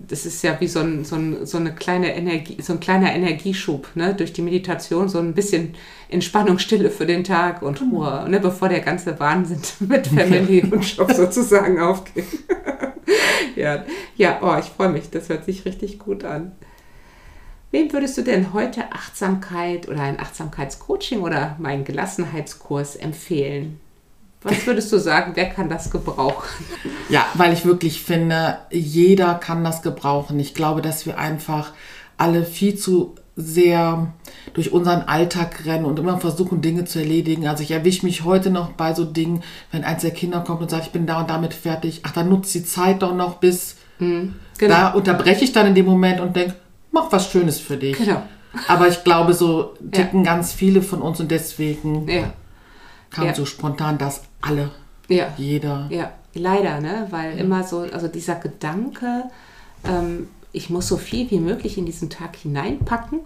das 0.08 0.26
ist 0.26 0.42
ja 0.42 0.60
wie 0.60 0.68
so, 0.68 0.80
ein, 0.80 1.04
so, 1.04 1.16
ein, 1.16 1.46
so 1.46 1.56
eine 1.56 1.74
kleine 1.74 2.14
Energie, 2.14 2.58
so 2.60 2.74
ein 2.74 2.80
kleiner 2.80 3.12
Energieschub, 3.12 3.88
ne? 3.94 4.14
Durch 4.14 4.32
die 4.34 4.42
Meditation, 4.42 5.08
so 5.08 5.18
ein 5.18 5.32
bisschen 5.32 5.74
Entspannung, 6.08 6.58
Stille 6.58 6.90
für 6.90 7.06
den 7.06 7.24
Tag 7.24 7.62
und 7.62 7.78
genau. 7.78 8.04
Ruhe, 8.04 8.28
ne? 8.28 8.38
bevor 8.38 8.68
der 8.68 8.80
ganze 8.80 9.18
Wahnsinn 9.18 9.60
mit 9.88 10.06
Family 10.06 10.62
und 10.70 10.96
Job 10.96 11.10
sozusagen 11.12 11.80
aufgeht. 11.80 12.26
ja, 13.56 13.84
ja, 14.16 14.38
oh, 14.42 14.56
ich 14.60 14.66
freue 14.66 14.90
mich. 14.90 15.10
Das 15.10 15.30
hört 15.30 15.46
sich 15.46 15.64
richtig 15.64 15.98
gut 15.98 16.24
an. 16.24 16.52
Wem 17.70 17.92
würdest 17.92 18.16
du 18.16 18.22
denn 18.22 18.52
heute 18.52 18.92
Achtsamkeit 18.92 19.88
oder 19.88 20.00
ein 20.00 20.20
Achtsamkeitscoaching 20.20 21.20
oder 21.20 21.56
meinen 21.58 21.84
Gelassenheitskurs 21.84 22.96
empfehlen? 22.96 23.80
Was 24.42 24.66
würdest 24.66 24.92
du 24.92 24.98
sagen, 24.98 25.32
wer 25.34 25.48
kann 25.48 25.68
das 25.68 25.90
gebrauchen? 25.90 26.46
Ja, 27.08 27.24
weil 27.34 27.52
ich 27.52 27.64
wirklich 27.64 28.02
finde, 28.02 28.58
jeder 28.68 29.34
kann 29.34 29.62
das 29.62 29.82
gebrauchen. 29.82 30.40
Ich 30.40 30.54
glaube, 30.54 30.82
dass 30.82 31.06
wir 31.06 31.18
einfach 31.18 31.72
alle 32.16 32.44
viel 32.44 32.74
zu 32.74 33.14
sehr 33.36 34.12
durch 34.54 34.72
unseren 34.72 35.02
Alltag 35.02 35.66
rennen 35.66 35.84
und 35.84 36.00
immer 36.00 36.18
versuchen, 36.18 36.62
Dinge 36.62 36.84
zu 36.84 36.98
erledigen. 36.98 37.46
Also 37.46 37.62
ich 37.62 37.70
erwische 37.70 38.04
mich 38.04 38.24
heute 38.24 38.50
noch 38.50 38.72
bei 38.72 38.92
so 38.92 39.04
Dingen, 39.04 39.44
wenn 39.70 39.84
eins 39.84 40.02
der 40.02 40.10
Kinder 40.10 40.40
kommt 40.40 40.62
und 40.62 40.70
sagt, 40.70 40.86
ich 40.86 40.92
bin 40.92 41.06
da 41.06 41.20
und 41.20 41.30
damit 41.30 41.54
fertig. 41.54 42.00
Ach, 42.02 42.10
dann 42.10 42.28
nutzt 42.28 42.52
die 42.56 42.64
Zeit 42.64 43.02
doch 43.02 43.14
noch 43.14 43.36
bis. 43.36 43.76
Mhm, 44.00 44.34
genau. 44.58 44.74
Da 44.74 44.88
unterbreche 44.88 45.44
ich 45.44 45.52
dann 45.52 45.66
in 45.68 45.74
dem 45.76 45.86
Moment 45.86 46.20
und 46.20 46.34
denke, 46.34 46.56
mach 46.96 47.12
was 47.12 47.30
Schönes 47.30 47.60
für 47.60 47.76
dich. 47.76 47.96
Genau. 47.96 48.22
Aber 48.68 48.88
ich 48.88 49.04
glaube, 49.04 49.34
so 49.34 49.74
ticken 49.92 50.24
ja. 50.24 50.32
ganz 50.34 50.52
viele 50.52 50.82
von 50.82 51.02
uns 51.02 51.20
und 51.20 51.30
deswegen 51.30 52.08
ja. 52.08 52.32
kam 53.10 53.26
ja. 53.26 53.34
so 53.34 53.44
spontan, 53.44 53.98
dass 53.98 54.22
alle 54.40 54.70
Ja. 55.08 55.32
Jeder. 55.36 55.86
Ja, 55.90 56.12
leider, 56.34 56.80
ne? 56.80 57.06
Weil 57.10 57.38
immer 57.38 57.62
so, 57.62 57.80
also 57.80 58.08
dieser 58.08 58.36
Gedanke, 58.36 59.24
ähm, 59.84 60.28
ich 60.52 60.70
muss 60.70 60.88
so 60.88 60.96
viel 60.96 61.30
wie 61.30 61.38
möglich 61.38 61.76
in 61.76 61.84
diesen 61.84 62.08
Tag 62.08 62.36
hineinpacken 62.36 63.20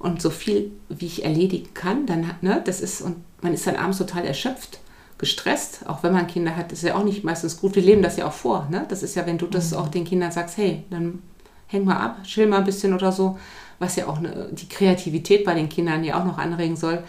und 0.00 0.20
so 0.20 0.30
viel, 0.30 0.72
wie 0.88 1.06
ich 1.06 1.24
erledigen 1.24 1.72
kann, 1.74 2.06
dann, 2.06 2.32
ne, 2.40 2.60
das 2.64 2.80
ist, 2.80 3.02
und 3.02 3.16
man 3.40 3.54
ist 3.54 3.66
dann 3.68 3.76
abends 3.76 3.98
total 3.98 4.24
erschöpft, 4.24 4.80
gestresst, 5.18 5.86
auch 5.86 6.02
wenn 6.02 6.12
man 6.12 6.26
Kinder 6.26 6.56
hat, 6.56 6.72
ist 6.72 6.82
ja 6.82 6.96
auch 6.96 7.04
nicht 7.04 7.22
meistens 7.22 7.60
gut. 7.60 7.76
Wir 7.76 7.82
leben 7.84 8.02
das 8.02 8.16
ja 8.16 8.26
auch 8.26 8.32
vor, 8.32 8.66
ne? 8.68 8.84
Das 8.88 9.04
ist 9.04 9.14
ja, 9.14 9.24
wenn 9.26 9.38
du 9.38 9.46
das 9.46 9.70
mhm. 9.70 9.76
auch 9.76 9.88
den 9.88 10.04
Kindern 10.04 10.32
sagst, 10.32 10.56
hey, 10.56 10.82
dann 10.90 11.20
häng 11.72 11.84
mal 11.84 11.96
ab, 11.96 12.24
chill 12.24 12.46
mal 12.46 12.58
ein 12.58 12.64
bisschen 12.64 12.94
oder 12.94 13.12
so, 13.12 13.38
was 13.78 13.96
ja 13.96 14.06
auch 14.06 14.18
eine, 14.18 14.48
die 14.52 14.68
Kreativität 14.68 15.44
bei 15.44 15.54
den 15.54 15.68
Kindern 15.68 16.04
ja 16.04 16.20
auch 16.20 16.24
noch 16.24 16.38
anregen 16.38 16.76
soll. 16.76 17.02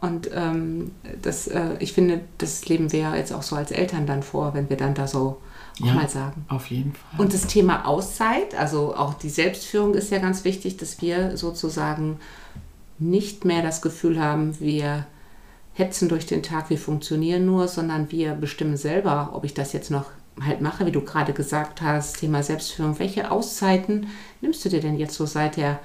Und 0.00 0.28
ähm, 0.34 0.92
das, 1.22 1.46
äh, 1.48 1.76
ich 1.78 1.94
finde, 1.94 2.20
das 2.38 2.68
leben 2.68 2.92
wir 2.92 3.00
ja 3.00 3.16
jetzt 3.16 3.32
auch 3.32 3.42
so 3.42 3.56
als 3.56 3.70
Eltern 3.70 4.06
dann 4.06 4.22
vor, 4.22 4.52
wenn 4.52 4.68
wir 4.68 4.76
dann 4.76 4.94
da 4.94 5.06
so 5.06 5.40
auch 5.80 5.86
ja, 5.86 5.94
mal 5.94 6.08
sagen. 6.08 6.44
Auf 6.48 6.70
jeden 6.70 6.92
Fall. 6.92 7.20
Und 7.20 7.32
das 7.32 7.46
Thema 7.46 7.86
Auszeit, 7.86 8.54
also 8.54 8.94
auch 8.94 9.14
die 9.14 9.30
Selbstführung 9.30 9.94
ist 9.94 10.10
ja 10.10 10.18
ganz 10.18 10.44
wichtig, 10.44 10.76
dass 10.76 11.00
wir 11.00 11.36
sozusagen 11.36 12.18
nicht 12.98 13.44
mehr 13.44 13.62
das 13.62 13.82
Gefühl 13.82 14.20
haben, 14.20 14.60
wir 14.60 15.06
hetzen 15.72 16.08
durch 16.08 16.26
den 16.26 16.42
Tag, 16.42 16.70
wir 16.70 16.78
funktionieren 16.78 17.44
nur, 17.46 17.66
sondern 17.66 18.12
wir 18.12 18.34
bestimmen 18.34 18.76
selber, 18.76 19.30
ob 19.32 19.44
ich 19.44 19.54
das 19.54 19.72
jetzt 19.72 19.90
noch 19.90 20.06
halt 20.40 20.60
mache, 20.60 20.86
wie 20.86 20.92
du 20.92 21.00
gerade 21.00 21.32
gesagt 21.32 21.82
hast, 21.82 22.18
Thema 22.18 22.42
Selbstführung. 22.42 22.98
Welche 22.98 23.30
Auszeiten 23.30 24.08
nimmst 24.40 24.64
du 24.64 24.68
dir 24.68 24.80
denn 24.80 24.98
jetzt 24.98 25.14
so 25.14 25.26
seit 25.26 25.56
der 25.56 25.80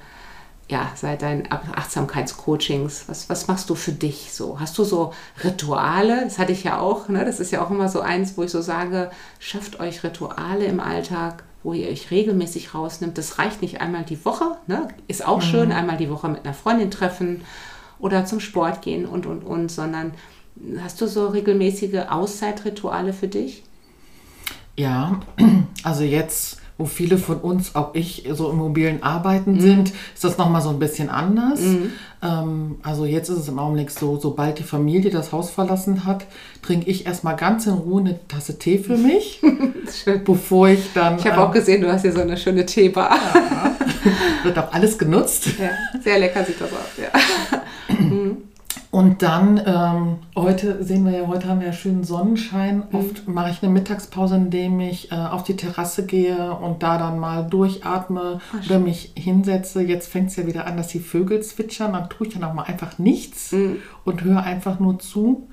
ja, 0.70 0.92
seit 0.94 1.22
deinen 1.22 1.48
Achtsamkeitscoachings, 1.50 3.08
was, 3.08 3.28
was 3.28 3.48
machst 3.48 3.68
du 3.70 3.74
für 3.74 3.90
dich 3.90 4.32
so? 4.32 4.60
Hast 4.60 4.78
du 4.78 4.84
so 4.84 5.12
Rituale? 5.42 6.22
Das 6.22 6.38
hatte 6.38 6.52
ich 6.52 6.62
ja 6.62 6.78
auch, 6.78 7.08
ne? 7.08 7.24
das 7.24 7.40
ist 7.40 7.50
ja 7.50 7.64
auch 7.64 7.70
immer 7.70 7.88
so 7.88 8.00
eins, 8.00 8.38
wo 8.38 8.44
ich 8.44 8.52
so 8.52 8.62
sage, 8.62 9.10
schafft 9.40 9.80
euch 9.80 10.04
Rituale 10.04 10.66
im 10.66 10.78
Alltag, 10.78 11.42
wo 11.64 11.72
ihr 11.72 11.88
euch 11.88 12.12
regelmäßig 12.12 12.72
rausnimmt. 12.72 13.18
Das 13.18 13.40
reicht 13.40 13.62
nicht 13.62 13.80
einmal 13.80 14.04
die 14.04 14.24
Woche, 14.24 14.58
ne? 14.68 14.86
ist 15.08 15.26
auch 15.26 15.38
mhm. 15.38 15.42
schön, 15.42 15.72
einmal 15.72 15.96
die 15.96 16.08
Woche 16.08 16.28
mit 16.28 16.44
einer 16.44 16.54
Freundin 16.54 16.92
treffen 16.92 17.42
oder 17.98 18.24
zum 18.24 18.38
Sport 18.38 18.80
gehen 18.80 19.06
und, 19.06 19.26
und, 19.26 19.42
und, 19.42 19.72
sondern 19.72 20.12
hast 20.80 21.00
du 21.00 21.08
so 21.08 21.26
regelmäßige 21.26 22.06
Auszeitrituale 22.08 23.12
für 23.12 23.28
dich? 23.28 23.64
Ja, 24.76 25.20
also 25.82 26.04
jetzt 26.04 26.60
wo 26.80 26.86
viele 26.86 27.18
von 27.18 27.36
uns, 27.36 27.74
auch 27.74 27.94
ich, 27.94 28.26
so 28.32 28.50
im 28.50 28.56
mobilen 28.56 29.02
Arbeiten 29.02 29.52
mhm. 29.56 29.60
sind, 29.60 29.92
ist 30.14 30.24
das 30.24 30.38
nochmal 30.38 30.62
so 30.62 30.70
ein 30.70 30.78
bisschen 30.78 31.10
anders. 31.10 31.60
Mhm. 31.60 31.92
Ähm, 32.22 32.76
also 32.82 33.04
jetzt 33.04 33.28
ist 33.28 33.36
es 33.36 33.48
im 33.48 33.58
Augenblick 33.58 33.90
so, 33.90 34.18
sobald 34.18 34.58
die 34.58 34.62
Familie 34.62 35.10
das 35.10 35.30
Haus 35.30 35.50
verlassen 35.50 36.06
hat, 36.06 36.24
trinke 36.62 36.88
ich 36.88 37.04
erstmal 37.04 37.36
ganz 37.36 37.66
in 37.66 37.74
Ruhe 37.74 38.00
eine 38.00 38.26
Tasse 38.28 38.58
Tee 38.58 38.78
für 38.78 38.96
mich, 38.96 39.42
bevor 40.24 40.68
ich 40.68 40.90
dann... 40.94 41.18
Ich 41.18 41.26
habe 41.26 41.36
ähm, 41.36 41.42
auch 41.42 41.52
gesehen, 41.52 41.82
du 41.82 41.92
hast 41.92 42.00
hier 42.00 42.12
so 42.12 42.22
eine 42.22 42.38
schöne 42.38 42.64
Teebar. 42.64 43.10
Ja, 43.10 43.76
wird 44.42 44.58
auch 44.58 44.72
alles 44.72 44.98
genutzt. 44.98 45.48
Ja, 45.60 45.68
sehr 46.00 46.18
lecker 46.18 46.42
sieht 46.46 46.62
das 46.62 46.72
aus, 46.72 46.78
ja. 46.96 47.08
Und 48.90 49.22
dann, 49.22 49.62
ähm, 49.64 50.16
heute 50.34 50.82
sehen 50.82 51.04
wir 51.04 51.12
ja, 51.12 51.26
heute 51.28 51.48
haben 51.48 51.60
wir 51.60 51.68
ja 51.68 51.72
schönen 51.72 52.02
Sonnenschein. 52.02 52.78
Mhm. 52.90 52.98
Oft 52.98 53.28
mache 53.28 53.50
ich 53.50 53.62
eine 53.62 53.70
Mittagspause, 53.70 54.34
indem 54.34 54.80
ich 54.80 55.12
äh, 55.12 55.14
auf 55.14 55.44
die 55.44 55.54
Terrasse 55.54 56.04
gehe 56.06 56.52
und 56.54 56.82
da 56.82 56.98
dann 56.98 57.20
mal 57.20 57.44
durchatme 57.44 58.40
Ach, 58.52 58.66
oder 58.66 58.80
mich 58.80 59.12
hinsetze. 59.14 59.82
Jetzt 59.82 60.10
fängt 60.10 60.30
es 60.30 60.36
ja 60.36 60.46
wieder 60.46 60.66
an, 60.66 60.76
dass 60.76 60.88
die 60.88 60.98
Vögel 60.98 61.40
zwitschern. 61.40 61.92
Dann 61.92 62.10
tue 62.10 62.26
ich 62.26 62.34
dann 62.34 62.42
auch 62.42 62.52
mal 62.52 62.64
einfach 62.64 62.98
nichts 62.98 63.52
mhm. 63.52 63.76
und 64.04 64.24
höre 64.24 64.42
einfach 64.42 64.80
nur 64.80 64.98
zu. 64.98 65.48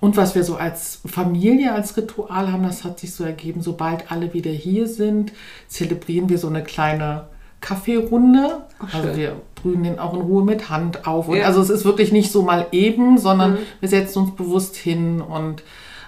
Und 0.00 0.16
was 0.16 0.34
wir 0.34 0.42
so 0.42 0.56
als 0.56 1.00
Familie, 1.04 1.74
als 1.74 1.96
Ritual 1.96 2.50
haben, 2.50 2.62
das 2.62 2.84
hat 2.84 2.98
sich 2.98 3.14
so 3.14 3.22
ergeben, 3.22 3.60
sobald 3.60 4.10
alle 4.10 4.32
wieder 4.32 4.50
hier 4.50 4.88
sind, 4.88 5.32
zelebrieren 5.68 6.30
wir 6.30 6.38
so 6.38 6.48
eine 6.48 6.64
kleine 6.64 7.28
Kaffeerunde. 7.62 8.58
Ach, 8.78 8.94
also 8.94 9.16
wir 9.16 9.36
brühen 9.54 9.82
den 9.84 9.98
auch 9.98 10.12
in 10.12 10.20
Ruhe 10.20 10.44
mit 10.44 10.68
Hand 10.68 11.06
auf. 11.06 11.28
Und 11.28 11.38
ja. 11.38 11.46
Also 11.46 11.62
es 11.62 11.70
ist 11.70 11.86
wirklich 11.86 12.12
nicht 12.12 12.30
so 12.30 12.42
mal 12.42 12.66
eben, 12.72 13.16
sondern 13.16 13.52
mhm. 13.52 13.58
wir 13.80 13.88
setzen 13.88 14.18
uns 14.18 14.36
bewusst 14.36 14.76
hin 14.76 15.22
und 15.22 15.62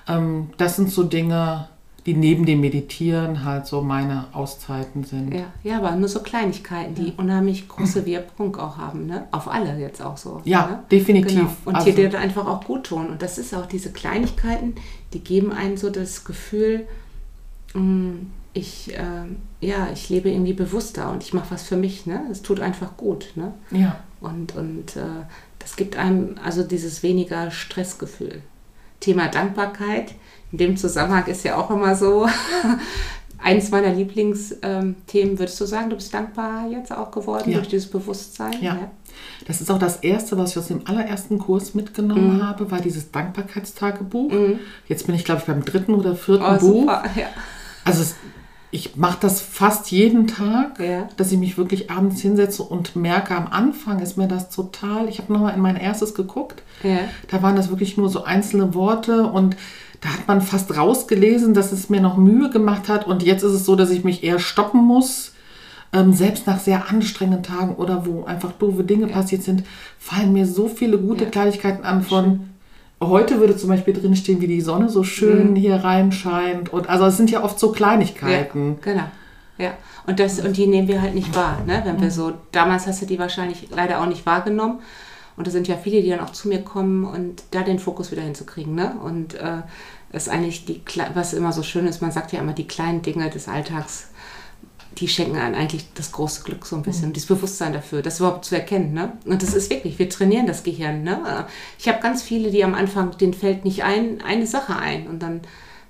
ähm, 0.07 0.51
das 0.59 0.77
sind 0.77 0.91
so 0.91 1.05
Dinge, 1.05 1.69
die 2.05 2.15
neben 2.15 2.45
dem 2.45 2.61
Meditieren 2.61 3.45
halt 3.45 3.67
so 3.67 3.81
meine 3.81 4.27
Auszeiten 4.33 5.05
sind. 5.05 5.33
Ja, 5.33 5.47
ja 5.63 5.79
aber 5.79 5.93
nur 5.93 6.09
so 6.09 6.21
Kleinigkeiten, 6.21 6.95
die 6.95 7.09
ja. 7.09 7.13
unheimlich 7.17 7.67
große 7.67 8.05
Wirkung 8.05 8.55
auch 8.57 8.77
haben, 8.77 9.07
ne? 9.07 9.27
Auf 9.31 9.49
alle 9.49 9.79
jetzt 9.79 10.03
auch 10.03 10.19
so. 10.19 10.43
Ja, 10.45 10.67
ne? 10.67 10.83
definitiv. 10.91 11.35
Genau. 11.35 11.51
Und 11.65 11.77
also, 11.77 11.91
die 11.91 11.95
dir 11.95 12.19
einfach 12.19 12.47
auch 12.47 12.63
gut 12.65 12.85
tun. 12.85 13.09
Und 13.09 13.23
das 13.23 13.39
ist 13.39 13.55
auch 13.55 13.65
diese 13.65 13.91
Kleinigkeiten, 13.91 14.75
die 15.15 15.21
geben 15.21 15.51
einem 15.51 15.79
so 15.79 15.89
das 15.89 16.25
Gefühl, 16.25 16.87
mh, 17.73 17.81
mm, 17.81 18.27
ich, 18.55 18.97
äh, 18.97 19.27
ja, 19.61 19.89
ich 19.93 20.09
lebe 20.09 20.31
irgendwie 20.31 20.53
bewusster 20.53 21.11
und 21.11 21.23
ich 21.23 21.35
mache 21.35 21.51
was 21.51 21.65
für 21.65 21.77
mich. 21.77 22.07
Ne? 22.07 22.23
Es 22.31 22.41
tut 22.41 22.61
einfach 22.61 22.97
gut. 22.97 23.33
Ne? 23.35 23.53
Ja. 23.73 23.99
Und, 24.21 24.55
und 24.57 24.97
äh, 24.97 25.27
das 25.59 25.77
gibt 25.77 25.97
einem 25.97 26.37
also 26.43 26.63
dieses 26.63 27.03
weniger 27.03 27.51
Stressgefühl. 27.51 28.43
Thema 29.01 29.29
Dankbarkeit. 29.29 30.15
In 30.53 30.59
dem 30.59 30.77
Zusammenhang 30.77 31.27
ist 31.27 31.45
ja 31.45 31.57
auch 31.57 31.69
immer 31.71 31.97
so 31.97 32.29
eins 33.43 33.71
meiner 33.73 33.93
Lieblingsthemen. 33.93 35.39
Würdest 35.39 35.61
du 35.61 35.67
sagen, 35.67 35.91
du 35.91 35.97
bist 35.97 36.15
dankbar 36.15 36.69
jetzt 36.71 36.93
auch 36.93 37.11
geworden 37.11 37.51
ja. 37.51 37.59
durch 37.59 37.69
dieses 37.69 37.91
Bewusstsein? 37.91 38.55
Ja. 38.63 38.77
ja. 38.77 38.91
Das 39.47 39.61
ist 39.61 39.71
auch 39.71 39.79
das 39.79 39.97
Erste, 39.97 40.39
was 40.39 40.53
ich 40.53 40.59
aus 40.59 40.69
dem 40.69 40.87
allerersten 40.87 41.39
Kurs 41.39 41.75
mitgenommen 41.75 42.37
mhm. 42.37 42.43
habe, 42.43 42.71
war 42.71 42.81
dieses 42.81 43.11
Dankbarkeitstagebuch. 43.11 44.31
Mhm. 44.31 44.61
Jetzt 44.87 45.07
bin 45.07 45.17
ich, 45.17 45.25
glaube 45.25 45.41
ich, 45.41 45.47
beim 45.47 45.65
dritten 45.65 45.95
oder 45.95 46.15
vierten 46.15 46.45
oh, 46.45 46.59
Buch. 46.59 46.81
Super. 46.81 47.05
Ja. 47.17 47.27
Also 47.85 48.03
es, 48.03 48.15
ich 48.75 48.97
mache 48.97 49.19
das 49.21 49.41
fast 49.41 49.93
jeden 49.93 50.27
Tag, 50.27 50.81
ja. 50.81 51.09
dass 51.17 51.31
ich 51.31 51.39
mich 51.39 51.57
wirklich 51.57 51.93
abends 51.93 52.21
hinsetze 52.21 52.65
und 52.65 52.97
merke, 52.97 53.37
am 53.37 53.47
Anfang 53.47 54.01
ist 54.01 54.17
mir 54.17 54.27
das 54.27 54.51
total, 54.51 55.09
ich 55.09 55.19
habe 55.19 55.33
nochmal 55.33 55.55
in 55.55 55.61
mein 55.61 55.77
erstes 55.77 56.13
geguckt, 56.13 56.61
ja. 56.83 56.99
da 57.31 57.41
waren 57.41 57.55
das 57.55 57.71
wirklich 57.71 57.97
nur 57.97 58.09
so 58.09 58.25
einzelne 58.25 58.75
Worte 58.75 59.29
und 59.29 59.57
da 60.01 60.09
hat 60.09 60.27
man 60.27 60.43
fast 60.43 60.77
rausgelesen, 60.77 61.55
dass 61.55 61.71
es 61.71 61.89
mir 61.89 62.01
noch 62.01 62.17
Mühe 62.17 62.51
gemacht 62.51 62.89
hat 62.89 63.07
und 63.07 63.23
jetzt 63.23 63.45
ist 63.45 63.53
es 63.53 63.65
so, 63.65 63.77
dass 63.77 63.91
ich 63.91 64.03
mich 64.03 64.25
eher 64.25 64.41
stoppen 64.41 64.85
muss. 64.85 65.31
Ähm, 65.93 66.13
selbst 66.13 66.49
nach 66.49 66.59
sehr 66.59 66.91
anstrengenden 66.91 67.45
Tagen 67.45 67.77
oder 67.77 68.05
wo 68.05 68.25
einfach 68.25 68.51
doofe 68.51 68.83
Dinge 68.83 69.07
ja. 69.07 69.13
passiert 69.13 69.45
sind, 69.45 69.63
fallen 70.01 70.33
mir 70.33 70.45
so 70.45 70.67
viele 70.67 70.99
gute 70.99 71.27
Kleinigkeiten 71.27 71.85
an 71.85 72.03
von, 72.03 72.49
Heute 73.09 73.41
würde 73.41 73.57
zum 73.57 73.71
Beispiel 73.71 73.95
drinstehen, 73.95 74.41
wie 74.41 74.47
die 74.47 74.61
Sonne 74.61 74.89
so 74.89 75.03
schön 75.03 75.51
mhm. 75.51 75.57
hier 75.57 75.77
reinscheint. 75.77 76.73
Und 76.73 76.89
also 76.89 77.07
es 77.07 77.17
sind 77.17 77.31
ja 77.31 77.43
oft 77.43 77.59
so 77.59 77.73
Kleinigkeiten. 77.73 78.77
Ja, 78.85 78.93
genau. 78.93 79.05
Ja. 79.59 79.71
Und, 80.07 80.21
das, 80.21 80.41
und 80.41 80.57
die 80.57 80.67
nehmen 80.67 80.89
wir 80.89 81.01
halt 81.01 81.15
nicht 81.15 81.35
wahr. 81.35 81.63
Ne? 81.67 81.83
Wenn 81.85 81.99
wir 81.99 82.07
mhm. 82.07 82.11
so, 82.11 82.33
damals 82.53 82.87
hast 82.87 83.03
du 83.03 83.07
die 83.07 83.19
wahrscheinlich 83.19 83.69
leider 83.75 84.01
auch 84.01 84.07
nicht 84.07 84.27
wahrgenommen. 84.27 84.81
Und 85.37 85.47
da 85.47 85.51
sind 85.51 85.67
ja 85.67 85.77
viele, 85.77 86.03
die 86.03 86.11
dann 86.11 86.21
auch 86.21 86.31
zu 86.31 86.49
mir 86.49 86.63
kommen 86.63 87.05
und 87.05 87.43
da 87.51 87.63
den 87.63 87.79
Fokus 87.79 88.13
wieder 88.13 88.23
hinzukriegen. 88.23 88.75
Ne? 88.75 88.95
Und 89.03 89.35
äh, 89.35 89.63
das 90.13 90.29
ist 90.29 90.33
eigentlich 90.33 90.65
die, 90.65 90.81
was 91.15 91.35
immer 91.35 91.53
so 91.53 91.65
schön 91.65 91.87
ist, 91.87 92.01
man 92.01 92.13
sagt 92.13 92.33
ja 92.33 92.39
immer, 92.41 92.53
die 92.53 92.69
kleinen 92.69 93.03
Dinge 93.03 93.31
des 93.31 93.49
Alltags 93.49 94.11
die 94.99 95.09
schenken 95.09 95.37
einem 95.37 95.55
eigentlich 95.55 95.87
das 95.95 96.13
große 96.13 96.43
Glück 96.45 96.67
so 96.67 96.77
ein 96.77 96.83
bisschen, 96.83 97.09
mhm. 97.09 97.13
dieses 97.15 97.29
Bewusstsein 97.29 97.73
dafür, 97.73 98.03
das 98.03 98.21
überhaupt 98.21 98.45
zu 98.45 98.55
erkennen. 98.55 98.93
Ne? 98.93 99.13
Und 99.25 99.43
das 99.43 99.55
ist 99.55 99.71
wirklich, 99.71 99.99
wir 99.99 100.09
trainieren 100.09 100.47
das 100.47 100.63
Gehirn. 100.63 101.03
Ne? 101.03 101.47
Ich 101.79 101.89
habe 101.89 102.01
ganz 102.01 102.23
viele, 102.23 102.51
die 102.51 102.65
am 102.65 102.75
Anfang, 102.75 103.17
denen 103.19 103.35
fällt 103.35 103.65
nicht 103.65 103.83
ein, 103.83 104.23
eine 104.23 104.47
Sache 104.47 104.77
ein. 104.77 105.07
Und 105.09 105.23
dann 105.23 105.41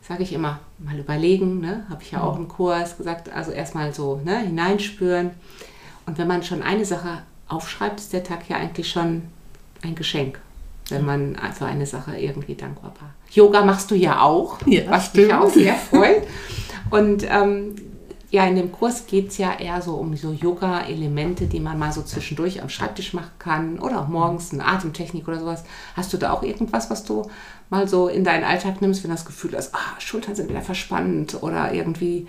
sage 0.01 0.23
ich 0.23 0.33
immer, 0.33 0.61
mal 0.79 0.99
überlegen, 0.99 1.61
ne? 1.61 1.85
habe 1.89 2.03
ich 2.03 2.13
ja 2.13 2.23
auch 2.23 2.37
mhm. 2.37 2.45
im 2.45 2.49
Kurs 2.49 2.97
gesagt, 2.97 3.31
also 3.31 3.51
erstmal 3.51 3.93
so 3.93 4.21
ne? 4.25 4.39
hineinspüren. 4.39 5.31
Und 6.07 6.19
wenn 6.19 6.29
man 6.29 6.43
schon 6.43 6.63
eine 6.63 6.85
Sache 6.85 7.23
aufschreibt, 7.49 8.01
ist 8.01 8.13
der 8.13 8.25
Tag 8.25 8.49
ja 8.49 8.57
eigentlich 8.57 8.89
schon 8.89 9.23
ein 9.83 9.95
Geschenk, 9.95 10.41
wenn 10.89 11.05
man 11.05 11.37
für 11.57 11.67
eine 11.67 11.87
Sache 11.87 12.17
irgendwie 12.17 12.55
dankbar 12.55 12.93
war. 13.01 13.11
Yoga 13.31 13.65
machst 13.65 13.91
du 13.91 13.95
ja 13.95 14.23
auch, 14.23 14.59
ja, 14.67 14.83
was 14.89 15.07
stimmt. 15.07 15.27
mich 15.27 15.35
auch 15.35 15.51
sehr 15.51 15.75
freut. 15.75 16.23
Und 16.91 17.27
ähm, 17.29 17.75
ja, 18.35 18.45
in 18.49 18.57
dem 18.57 18.73
Kurs 18.73 19.07
geht 19.07 19.29
es 19.29 19.39
ja 19.39 19.53
eher 19.61 19.81
so 19.81 19.95
um 19.95 20.17
so 20.17 20.33
Yoga-Elemente, 20.33 21.47
die 21.47 21.61
man 21.61 21.79
mal 21.79 21.93
so 21.93 22.03
zwischendurch 22.03 22.61
am 22.61 22.69
Schreibtisch 22.69 23.15
machen 23.15 23.31
kann 23.39 23.79
oder 23.79 24.01
auch 24.01 24.09
morgens 24.09 24.53
eine 24.53 24.67
Atemtechnik 24.67 25.29
oder 25.29 25.39
sowas. 25.39 25.63
Hast 25.95 26.13
du 26.13 26.17
da 26.17 26.33
auch 26.33 26.43
irgendwas, 26.43 26.91
was 26.91 27.05
du 27.05 27.31
mal 27.71 27.87
so 27.87 28.09
in 28.09 28.25
deinen 28.25 28.43
Alltag 28.43 28.81
nimmst, 28.81 29.05
wenn 29.05 29.13
das 29.13 29.25
Gefühl 29.25 29.55
hast, 29.57 29.73
ah, 29.73 30.01
Schultern 30.01 30.35
sind 30.35 30.49
wieder 30.49 30.63
verspannt 30.63 31.45
oder 31.45 31.73
irgendwie 31.73 32.27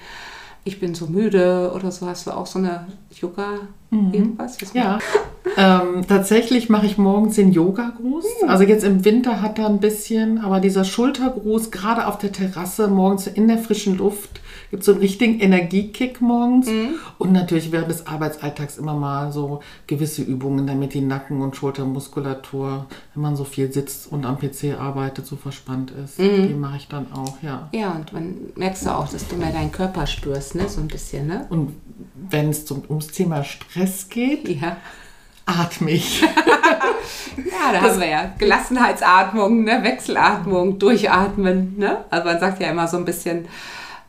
ich 0.64 0.80
bin 0.80 0.94
so 0.94 1.08
müde 1.08 1.72
oder 1.74 1.92
so? 1.92 2.06
Hast 2.06 2.28
du 2.28 2.32
auch 2.32 2.46
so 2.46 2.60
eine 2.60 2.86
Yoga 3.10 3.62
mhm. 3.96 4.14
irgendwas? 4.14 4.58
ja. 4.74 5.00
Ähm, 5.58 6.06
tatsächlich 6.08 6.70
mache 6.70 6.86
ich 6.86 6.98
morgens 6.98 7.36
den 7.36 7.52
Yoga-Gruß. 7.52 8.25
Mhm. 8.42 8.50
Also 8.50 8.64
jetzt 8.64 8.84
im 8.84 9.06
Winter 9.06 9.42
hat 9.42 9.60
er 9.60 9.68
ein 9.68 9.80
bisschen, 9.80 10.40
aber 10.40 10.60
dieser 10.60 10.84
Schultergruß, 10.84 11.72
gerade 11.72 12.08
auf 12.08 12.18
der 12.18 12.32
Terrasse, 12.32 12.88
morgens 12.88 13.28
in 13.28 13.48
der 13.48 13.58
frischen 13.58 13.98
Luft, 13.98 14.42
gibt 14.72 14.84
so 14.84 14.92
einen 14.92 15.02
richtigen 15.02 15.40
Energiekick 15.40 16.20
morgens. 16.22 16.68
Mhm. 16.68 16.96
Und 17.18 17.32
natürlich 17.32 17.72
während 17.72 17.90
des 17.90 18.08
Arbeitsalltags 18.08 18.78
immer 18.78 18.96
mal 18.96 19.32
so 19.32 19.62
gewisse 19.88 20.24
Übungen, 20.24 20.68
damit 20.68 20.94
die 20.94 21.02
Nacken- 21.02 21.42
und 21.42 21.56
Schultermuskulatur, 21.56 22.88
wenn 23.14 23.24
man 23.24 23.36
so 23.36 23.44
viel 23.44 23.72
sitzt 23.72 24.12
und 24.12 24.25
am 24.25 24.38
PC 24.38 24.78
arbeitet, 24.80 25.25
so 25.25 25.36
verspannt 25.36 25.92
ist. 25.92 26.20
Mhm. 26.20 26.48
Die 26.48 26.54
mache 26.54 26.78
ich 26.78 26.88
dann 26.88 27.12
auch, 27.14 27.38
ja. 27.42 27.70
Ja, 27.74 27.92
und 27.92 28.12
man 28.12 28.36
merkst 28.56 28.86
du 28.86 28.90
auch, 28.90 29.08
dass 29.08 29.28
du 29.28 29.36
mehr 29.36 29.52
deinen 29.52 29.72
Körper 29.72 30.08
spürst, 30.08 30.56
ne? 30.56 30.68
So 30.68 30.82
ein 30.82 30.88
bisschen, 30.88 31.28
ne? 31.28 31.46
Und 31.50 31.74
wenn 32.29 32.50
es 32.50 32.70
ums 32.72 33.08
Thema 33.08 33.44
Stress 33.44 34.10
geht, 34.10 34.48
ja 34.50 34.77
atme 35.46 35.91
ich. 35.91 36.22
ja, 36.22 36.27
da 37.72 37.74
das 37.74 37.84
haben 37.84 38.00
wir 38.00 38.08
ja 38.08 38.34
Gelassenheitsatmung, 38.38 39.63
ne? 39.63 39.84
Wechselatmung, 39.84 40.79
Durchatmen. 40.79 41.77
Ne? 41.77 42.03
Also 42.10 42.25
man 42.25 42.39
sagt 42.39 42.62
ja 42.62 42.70
immer 42.70 42.88
so 42.88 42.98
ein 42.98 43.05
bisschen, 43.05 43.48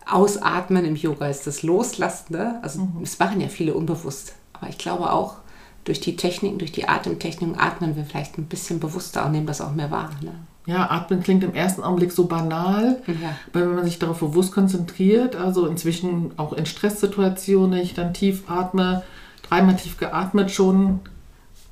Ausatmen 0.09 0.85
im 0.85 0.97
Yoga 0.97 1.27
ist 1.27 1.47
das 1.47 1.63
Loslassen. 1.63 2.37
Ne? 2.37 2.61
Also 2.63 2.81
mhm. 2.81 3.01
das 3.01 3.19
machen 3.19 3.41
ja 3.41 3.49
viele 3.49 3.75
unbewusst. 3.75 4.35
Aber 4.53 4.69
ich 4.69 4.79
glaube 4.79 5.13
auch, 5.13 5.37
durch 5.85 6.01
die 6.01 6.17
Techniken, 6.17 6.59
durch 6.59 6.73
die 6.73 6.89
Atemtechniken 6.89 7.59
atmen 7.59 7.97
wir 7.97 8.05
vielleicht 8.05 8.39
ein 8.39 8.47
bisschen 8.47 8.81
bewusster 8.81 9.27
und 9.27 9.33
nehmen 9.33 9.47
das 9.47 9.61
auch 9.61 9.73
mehr 9.73 9.91
wahr. 9.91 10.11
Ne? 10.23 10.35
Ja, 10.67 10.91
atmen 10.91 11.23
klingt 11.23 11.45
im 11.45 11.55
ersten 11.55 11.83
Augenblick 11.83 12.11
so 12.11 12.25
banal, 12.27 13.01
ja. 13.07 13.37
weil 13.53 13.69
wenn 13.69 13.77
man 13.77 13.85
sich 13.85 14.01
darauf 14.01 14.19
bewusst 14.19 14.53
konzentriert, 14.53 15.37
also 15.37 15.67
inzwischen 15.67 16.33
auch 16.37 16.53
in 16.53 16.67
Stresssituationen, 16.67 17.79
ich 17.79 17.95
dann 17.95 18.13
tief 18.13 18.51
atme, 18.51 19.05
dreimal 19.49 19.77
tief 19.77 19.97
geatmet 19.97 20.51
schon, 20.51 21.01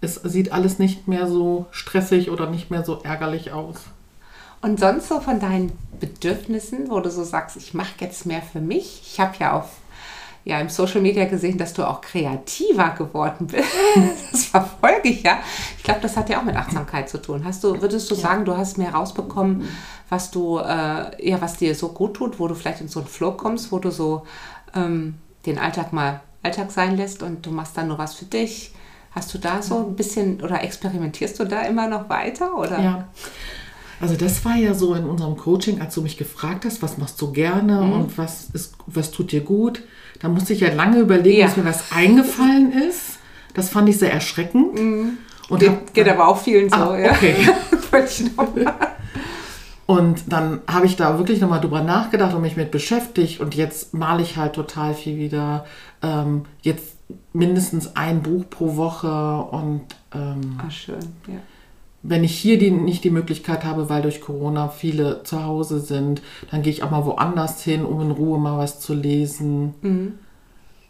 es 0.00 0.14
sieht 0.14 0.52
alles 0.52 0.78
nicht 0.78 1.08
mehr 1.08 1.26
so 1.26 1.66
stressig 1.72 2.30
oder 2.30 2.48
nicht 2.48 2.70
mehr 2.70 2.84
so 2.84 3.00
ärgerlich 3.02 3.52
aus. 3.52 3.76
Und 4.62 4.80
sonst 4.80 5.08
so 5.08 5.20
von 5.20 5.40
deinen 5.40 5.72
Bedürfnissen, 6.00 6.88
wo 6.88 7.00
du 7.00 7.10
so 7.10 7.24
sagst, 7.24 7.56
ich 7.56 7.74
mache 7.74 7.92
jetzt 8.00 8.24
mehr 8.26 8.42
für 8.42 8.60
mich. 8.60 9.02
Ich 9.04 9.20
habe 9.20 9.34
ja 9.38 9.52
auf 9.52 9.68
ja, 10.44 10.60
im 10.60 10.68
Social 10.68 11.00
Media 11.00 11.24
gesehen, 11.24 11.56
dass 11.56 11.72
du 11.72 11.88
auch 11.88 12.00
kreativer 12.00 12.90
geworden 12.90 13.46
bist. 13.46 13.68
Das 14.30 14.44
verfolge 14.44 15.08
ich 15.08 15.22
ja. 15.22 15.38
Ich 15.78 15.84
glaube, 15.84 16.00
das 16.00 16.16
hat 16.16 16.28
ja 16.28 16.38
auch 16.38 16.44
mit 16.44 16.56
Achtsamkeit 16.56 17.08
zu 17.08 17.20
tun. 17.20 17.44
Hast 17.44 17.64
du, 17.64 17.80
würdest 17.80 18.10
du 18.10 18.14
ja. 18.14 18.20
sagen, 18.20 18.44
du 18.44 18.56
hast 18.56 18.76
mehr 18.76 18.92
rausbekommen, 18.94 19.68
was 20.08 20.30
du, 20.30 20.58
äh, 20.58 21.28
ja, 21.28 21.40
was 21.40 21.56
dir 21.56 21.74
so 21.74 21.88
gut 21.88 22.14
tut, 22.14 22.38
wo 22.38 22.46
du 22.46 22.54
vielleicht 22.54 22.80
in 22.80 22.88
so 22.88 23.00
einen 23.00 23.08
Flow 23.08 23.32
kommst, 23.32 23.72
wo 23.72 23.78
du 23.78 23.90
so 23.90 24.24
ähm, 24.74 25.14
den 25.46 25.58
Alltag 25.58 25.92
mal 25.92 26.20
Alltag 26.42 26.70
sein 26.70 26.96
lässt 26.96 27.22
und 27.22 27.46
du 27.46 27.50
machst 27.50 27.76
dann 27.76 27.88
nur 27.88 27.98
was 27.98 28.14
für 28.14 28.26
dich. 28.26 28.72
Hast 29.12 29.32
du 29.32 29.38
da 29.38 29.62
so 29.62 29.86
ein 29.86 29.96
bisschen 29.96 30.42
oder 30.42 30.62
experimentierst 30.62 31.38
du 31.38 31.44
da 31.44 31.62
immer 31.62 31.88
noch 31.88 32.08
weiter? 32.08 32.56
Oder? 32.58 32.80
Ja. 32.80 33.08
Also 34.04 34.16
das 34.16 34.44
war 34.44 34.56
ja 34.56 34.74
so 34.74 34.92
in 34.92 35.06
unserem 35.06 35.34
Coaching, 35.34 35.80
als 35.80 35.94
du 35.94 36.02
mich 36.02 36.18
gefragt 36.18 36.66
hast, 36.66 36.82
was 36.82 36.98
machst 36.98 37.18
du 37.22 37.32
gerne 37.32 37.80
mhm. 37.80 37.92
und 37.92 38.18
was, 38.18 38.50
ist, 38.52 38.74
was 38.86 39.10
tut 39.10 39.32
dir 39.32 39.40
gut. 39.40 39.80
Da 40.20 40.28
musste 40.28 40.52
ich 40.52 40.60
ja 40.60 40.70
lange 40.74 40.98
überlegen, 40.98 41.38
ja. 41.38 41.46
bis 41.46 41.56
mir 41.56 41.64
was 41.64 41.90
eingefallen 41.90 42.70
ist. 42.70 43.18
Das 43.54 43.70
fand 43.70 43.88
ich 43.88 43.98
sehr 43.98 44.12
erschreckend. 44.12 44.74
Mhm. 44.74 45.16
Und 45.48 45.60
geht, 45.60 45.70
hab, 45.70 45.94
geht 45.94 46.06
aber 46.06 46.28
auch 46.28 46.36
vielen 46.36 46.68
so, 46.68 46.76
ah, 46.76 46.98
ja. 46.98 47.12
Okay. 47.12 47.34
und 49.86 50.30
dann 50.30 50.60
habe 50.66 50.84
ich 50.84 50.96
da 50.96 51.16
wirklich 51.16 51.40
nochmal 51.40 51.62
drüber 51.62 51.80
nachgedacht 51.80 52.34
und 52.34 52.42
mich 52.42 52.58
mit 52.58 52.70
beschäftigt. 52.70 53.40
Und 53.40 53.54
jetzt 53.54 53.94
male 53.94 54.20
ich 54.22 54.36
halt 54.36 54.52
total 54.52 54.92
viel 54.92 55.16
wieder. 55.16 55.64
Ähm, 56.02 56.44
jetzt 56.60 56.96
mindestens 57.32 57.96
ein 57.96 58.22
Buch 58.22 58.44
pro 58.50 58.76
Woche 58.76 59.46
und 59.50 59.86
ähm, 60.14 60.60
Ach, 60.62 60.70
schön, 60.70 61.00
ja 61.26 61.40
wenn 62.06 62.22
ich 62.22 62.36
hier 62.36 62.58
die, 62.58 62.70
nicht 62.70 63.02
die 63.02 63.10
Möglichkeit 63.10 63.64
habe, 63.64 63.88
weil 63.88 64.02
durch 64.02 64.20
Corona 64.20 64.68
viele 64.68 65.22
zu 65.22 65.42
Hause 65.42 65.80
sind, 65.80 66.20
dann 66.50 66.62
gehe 66.62 66.70
ich 66.70 66.82
auch 66.82 66.90
mal 66.90 67.06
woanders 67.06 67.62
hin, 67.62 67.84
um 67.84 68.00
in 68.02 68.10
Ruhe 68.10 68.38
mal 68.38 68.58
was 68.58 68.78
zu 68.78 68.92
lesen. 68.92 69.74
Mhm. 69.80 70.18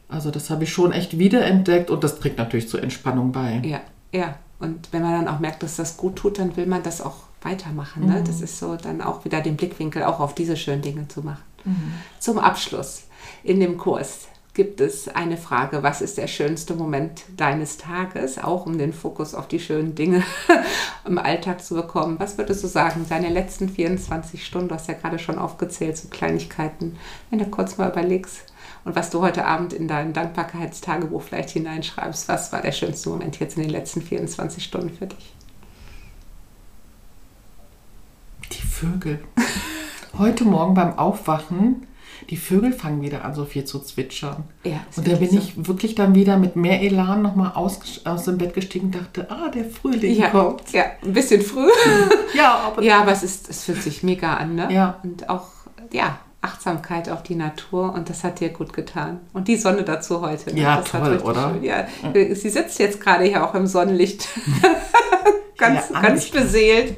Also 0.09 0.33
das 0.33 0.51
habe 0.51 0.65
ich 0.65 0.73
schon 0.73 0.93
echt 0.93 1.19
wiederentdeckt 1.19 1.89
und 1.89 2.03
das 2.03 2.19
trägt 2.19 2.39
natürlich 2.39 2.69
zur 2.69 2.83
Entspannung 2.83 3.31
bei. 3.31 3.63
Ja, 3.65 3.81
ja. 4.13 4.35
Und 4.59 4.93
wenn 4.93 5.03
man 5.03 5.25
dann 5.25 5.33
auch 5.33 5.41
merkt, 5.41 5.63
dass 5.63 5.77
das 5.77 5.97
gut 5.97 6.17
tut, 6.17 6.39
dann 6.39 6.57
will 6.57 6.67
man 6.67 6.83
das 6.83 7.01
auch 7.01 7.17
weitermachen. 7.43 8.07
Ne? 8.07 8.21
Mhm. 8.21 8.25
Das 8.25 8.41
ist 8.41 8.59
so 8.59 8.77
dann 8.77 9.01
auch 9.01 9.25
wieder 9.25 9.41
den 9.41 9.57
Blickwinkel 9.57 10.03
auch 10.03 10.19
auf 10.19 10.35
diese 10.35 10.57
schönen 10.57 10.83
Dinge 10.83 11.07
zu 11.07 11.23
machen. 11.23 11.43
Mhm. 11.65 11.95
Zum 12.19 12.39
Abschluss 12.39 13.05
in 13.45 13.61
dem 13.61 13.79
Kurs 13.79 14.27
gibt 14.55 14.81
es 14.81 15.09
eine 15.09 15.37
Frage, 15.37 15.83
was 15.83 16.01
ist 16.01 16.17
der 16.17 16.29
schönste 16.29 16.77
Moment 16.77 17.25
deines 17.37 17.77
Tages, 17.77 18.39
auch 18.39 18.67
um 18.67 18.79
den 18.79 18.93
Fokus 18.93 19.35
auf 19.35 19.49
die 19.49 19.59
schönen 19.59 19.97
Dinge 19.97 20.23
im 21.05 21.19
Alltag 21.19 21.63
zu 21.63 21.75
bekommen. 21.75 22.21
Was 22.21 22.39
würdest 22.39 22.63
du 22.63 22.69
sagen, 22.69 23.05
deine 23.09 23.31
letzten 23.31 23.69
24 23.69 24.47
Stunden, 24.47 24.69
du 24.69 24.77
hast 24.77 24.87
ja 24.87 24.95
gerade 24.95 25.19
schon 25.19 25.39
aufgezählt, 25.39 25.97
so 25.97 26.07
Kleinigkeiten, 26.09 26.97
wenn 27.31 27.41
du 27.41 27.47
kurz 27.47 27.79
mal 27.79 27.91
überlegst 27.91 28.45
und 28.85 28.95
was 28.95 29.11
du 29.11 29.23
heute 29.23 29.45
Abend 29.45 29.73
in 29.73 29.89
dein 29.89 30.13
Dankbarkeitstagebuch 30.13 31.23
vielleicht 31.23 31.51
hineinschreibst, 31.51 32.29
was 32.29 32.53
war 32.53 32.63
der 32.63 32.73
schönste 32.73 33.11
Moment 33.11 33.41
jetzt 33.41 33.57
in 33.57 33.65
den 33.65 33.73
letzten 33.73 34.03
24 34.03 34.63
Stunden 34.63 34.91
für 34.91 35.09
dich? 35.09 35.35
Die 38.53 38.67
Vögel. 38.67 39.19
Heute 40.19 40.45
Morgen 40.45 40.75
beim 40.75 40.97
Aufwachen 40.97 41.89
die 42.31 42.37
Vögel 42.37 42.73
fangen 42.73 43.03
wieder 43.03 43.25
an, 43.25 43.35
so 43.35 43.45
viel 43.45 43.65
zu 43.65 43.81
zwitschern. 43.81 44.45
Ja, 44.65 44.81
und 44.97 45.07
da 45.07 45.17
bin 45.17 45.31
so. 45.31 45.39
ich 45.39 45.53
wirklich 45.57 45.95
dann 45.95 46.15
wieder 46.15 46.37
mit 46.37 46.57
mehr 46.57 46.81
Elan 46.83 47.23
nochmal 47.23 47.53
aus, 47.55 48.01
aus 48.05 48.25
dem 48.25 48.39
Bett 48.39 48.55
gestiegen 48.55 48.87
und 48.87 48.95
dachte, 48.95 49.31
ah, 49.31 49.49
der 49.49 49.65
Frühling 49.65 50.17
ja, 50.17 50.31
kommt. 50.31 50.73
Ja, 50.73 50.85
ein 51.03 51.13
bisschen 51.13 51.43
früh. 51.43 51.69
ja, 52.35 52.55
aber, 52.67 52.83
ja, 52.83 53.01
aber 53.01 53.13
es, 53.13 53.23
ist, 53.23 53.51
es 53.51 53.65
fühlt 53.65 53.83
sich 53.83 54.03
mega 54.03 54.35
an, 54.35 54.55
ne? 54.55 54.73
Ja. 54.73 55.01
Und 55.03 55.29
auch, 55.29 55.49
ja, 55.93 56.19
Achtsamkeit 56.45 57.09
auf 57.09 57.23
die 57.23 57.37
Natur 57.37 57.95
und 57.95 58.11
das 58.11 58.23
hat 58.23 58.41
dir 58.41 58.51
gut 58.51 58.75
getan. 58.75 59.21
Und 59.33 59.49
die 59.49 59.57
Sonne 59.57 59.83
dazu 59.83 60.21
heute. 60.21 60.53
Ne? 60.53 60.61
Ja, 60.61 60.77
das 60.77 60.91
toll, 60.91 61.19
oder? 61.25 61.55
Schön. 61.55 61.65
Ja, 61.65 61.87
sie 62.13 62.51
sitzt 62.51 62.79
jetzt 62.79 63.01
gerade 63.01 63.25
hier 63.25 63.45
auch 63.45 63.55
im 63.55 63.67
Sonnenlicht. 63.67 64.29
ganz, 65.57 65.89
ja, 65.91 66.01
ganz 66.03 66.29
beseelt. 66.29 66.97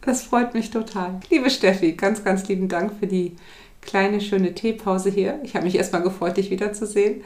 Das 0.00 0.22
freut 0.24 0.54
mich 0.54 0.70
total. 0.70 1.20
Liebe 1.30 1.50
Steffi, 1.50 1.92
ganz, 1.92 2.24
ganz 2.24 2.48
lieben 2.48 2.68
Dank 2.68 2.92
für 2.98 3.06
die 3.06 3.36
kleine 3.84 4.20
schöne 4.20 4.54
Teepause 4.54 5.10
hier. 5.10 5.40
Ich 5.42 5.54
habe 5.54 5.64
mich 5.64 5.76
erstmal 5.76 6.02
gefreut, 6.02 6.36
dich 6.36 6.50
wiederzusehen 6.50 7.22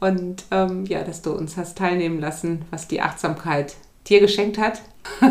und 0.00 0.44
ähm, 0.50 0.84
ja, 0.86 1.04
dass 1.04 1.22
du 1.22 1.32
uns 1.32 1.56
hast 1.56 1.78
teilnehmen 1.78 2.20
lassen, 2.20 2.64
was 2.70 2.88
die 2.88 3.00
Achtsamkeit 3.00 3.76
dir 4.08 4.20
geschenkt 4.20 4.58
hat. 4.58 4.82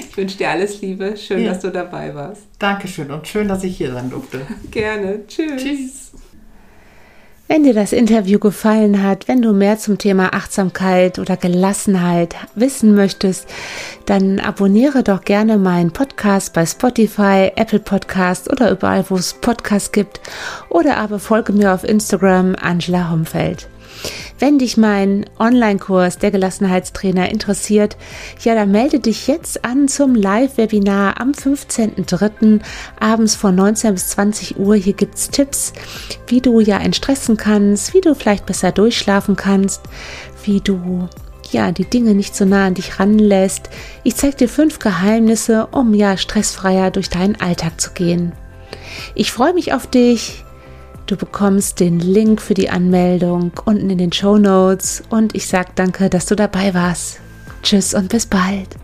ich 0.00 0.16
wünsche 0.16 0.38
dir 0.38 0.50
alles 0.50 0.80
Liebe. 0.80 1.16
Schön, 1.16 1.44
ja. 1.44 1.52
dass 1.52 1.60
du 1.60 1.70
dabei 1.70 2.14
warst. 2.14 2.42
Dankeschön 2.58 3.10
und 3.10 3.26
schön, 3.28 3.48
dass 3.48 3.64
ich 3.64 3.76
hier 3.76 3.92
sein 3.92 4.10
durfte. 4.10 4.40
Gerne. 4.70 5.26
Tschüss. 5.26 5.62
Tschüss. 5.62 6.12
Wenn 7.52 7.64
dir 7.64 7.74
das 7.74 7.92
Interview 7.92 8.38
gefallen 8.38 9.02
hat, 9.02 9.28
wenn 9.28 9.42
du 9.42 9.52
mehr 9.52 9.76
zum 9.76 9.98
Thema 9.98 10.32
Achtsamkeit 10.32 11.18
oder 11.18 11.36
Gelassenheit 11.36 12.34
wissen 12.54 12.94
möchtest, 12.94 13.46
dann 14.06 14.40
abonniere 14.40 15.02
doch 15.02 15.20
gerne 15.20 15.58
meinen 15.58 15.90
Podcast 15.90 16.54
bei 16.54 16.64
Spotify, 16.64 17.52
Apple 17.54 17.80
Podcast 17.80 18.50
oder 18.50 18.70
überall, 18.70 19.04
wo 19.10 19.16
es 19.16 19.34
Podcasts 19.34 19.92
gibt. 19.92 20.22
Oder 20.70 20.96
aber 20.96 21.18
folge 21.18 21.52
mir 21.52 21.74
auf 21.74 21.84
Instagram 21.84 22.56
Angela 22.58 23.10
Homfeld. 23.10 23.68
Wenn 24.42 24.58
dich 24.58 24.76
mein 24.76 25.24
Online-Kurs 25.38 26.18
der 26.18 26.32
Gelassenheitstrainer 26.32 27.30
interessiert, 27.30 27.96
ja, 28.40 28.56
dann 28.56 28.72
melde 28.72 28.98
dich 28.98 29.28
jetzt 29.28 29.64
an 29.64 29.86
zum 29.86 30.16
Live-Webinar 30.16 31.20
am 31.20 31.30
15.03. 31.30 32.60
abends 32.98 33.36
von 33.36 33.54
19 33.54 33.94
bis 33.94 34.08
20 34.08 34.58
Uhr. 34.58 34.74
Hier 34.74 34.94
gibt 34.94 35.14
es 35.14 35.30
Tipps, 35.30 35.72
wie 36.26 36.40
du 36.40 36.58
ja 36.58 36.78
entstressen 36.78 37.36
kannst, 37.36 37.94
wie 37.94 38.00
du 38.00 38.16
vielleicht 38.16 38.44
besser 38.44 38.72
durchschlafen 38.72 39.36
kannst, 39.36 39.82
wie 40.42 40.60
du 40.60 41.08
ja, 41.52 41.70
die 41.70 41.84
Dinge 41.84 42.16
nicht 42.16 42.34
so 42.34 42.44
nah 42.44 42.66
an 42.66 42.74
dich 42.74 42.98
ranlässt. 42.98 43.70
Ich 44.02 44.16
zeige 44.16 44.38
dir 44.38 44.48
fünf 44.48 44.80
Geheimnisse, 44.80 45.68
um 45.70 45.94
ja 45.94 46.16
stressfreier 46.16 46.90
durch 46.90 47.10
deinen 47.10 47.40
Alltag 47.40 47.80
zu 47.80 47.92
gehen. 47.92 48.32
Ich 49.14 49.30
freue 49.30 49.54
mich 49.54 49.72
auf 49.72 49.86
dich. 49.86 50.42
Du 51.06 51.16
bekommst 51.16 51.80
den 51.80 51.98
Link 51.98 52.40
für 52.40 52.54
die 52.54 52.70
Anmeldung 52.70 53.52
unten 53.64 53.90
in 53.90 53.98
den 53.98 54.12
Show 54.12 54.38
Notes 54.38 55.02
und 55.10 55.34
ich 55.34 55.46
sage 55.46 55.70
danke, 55.74 56.08
dass 56.08 56.26
du 56.26 56.36
dabei 56.36 56.74
warst. 56.74 57.20
Tschüss 57.62 57.94
und 57.94 58.08
bis 58.08 58.26
bald. 58.26 58.81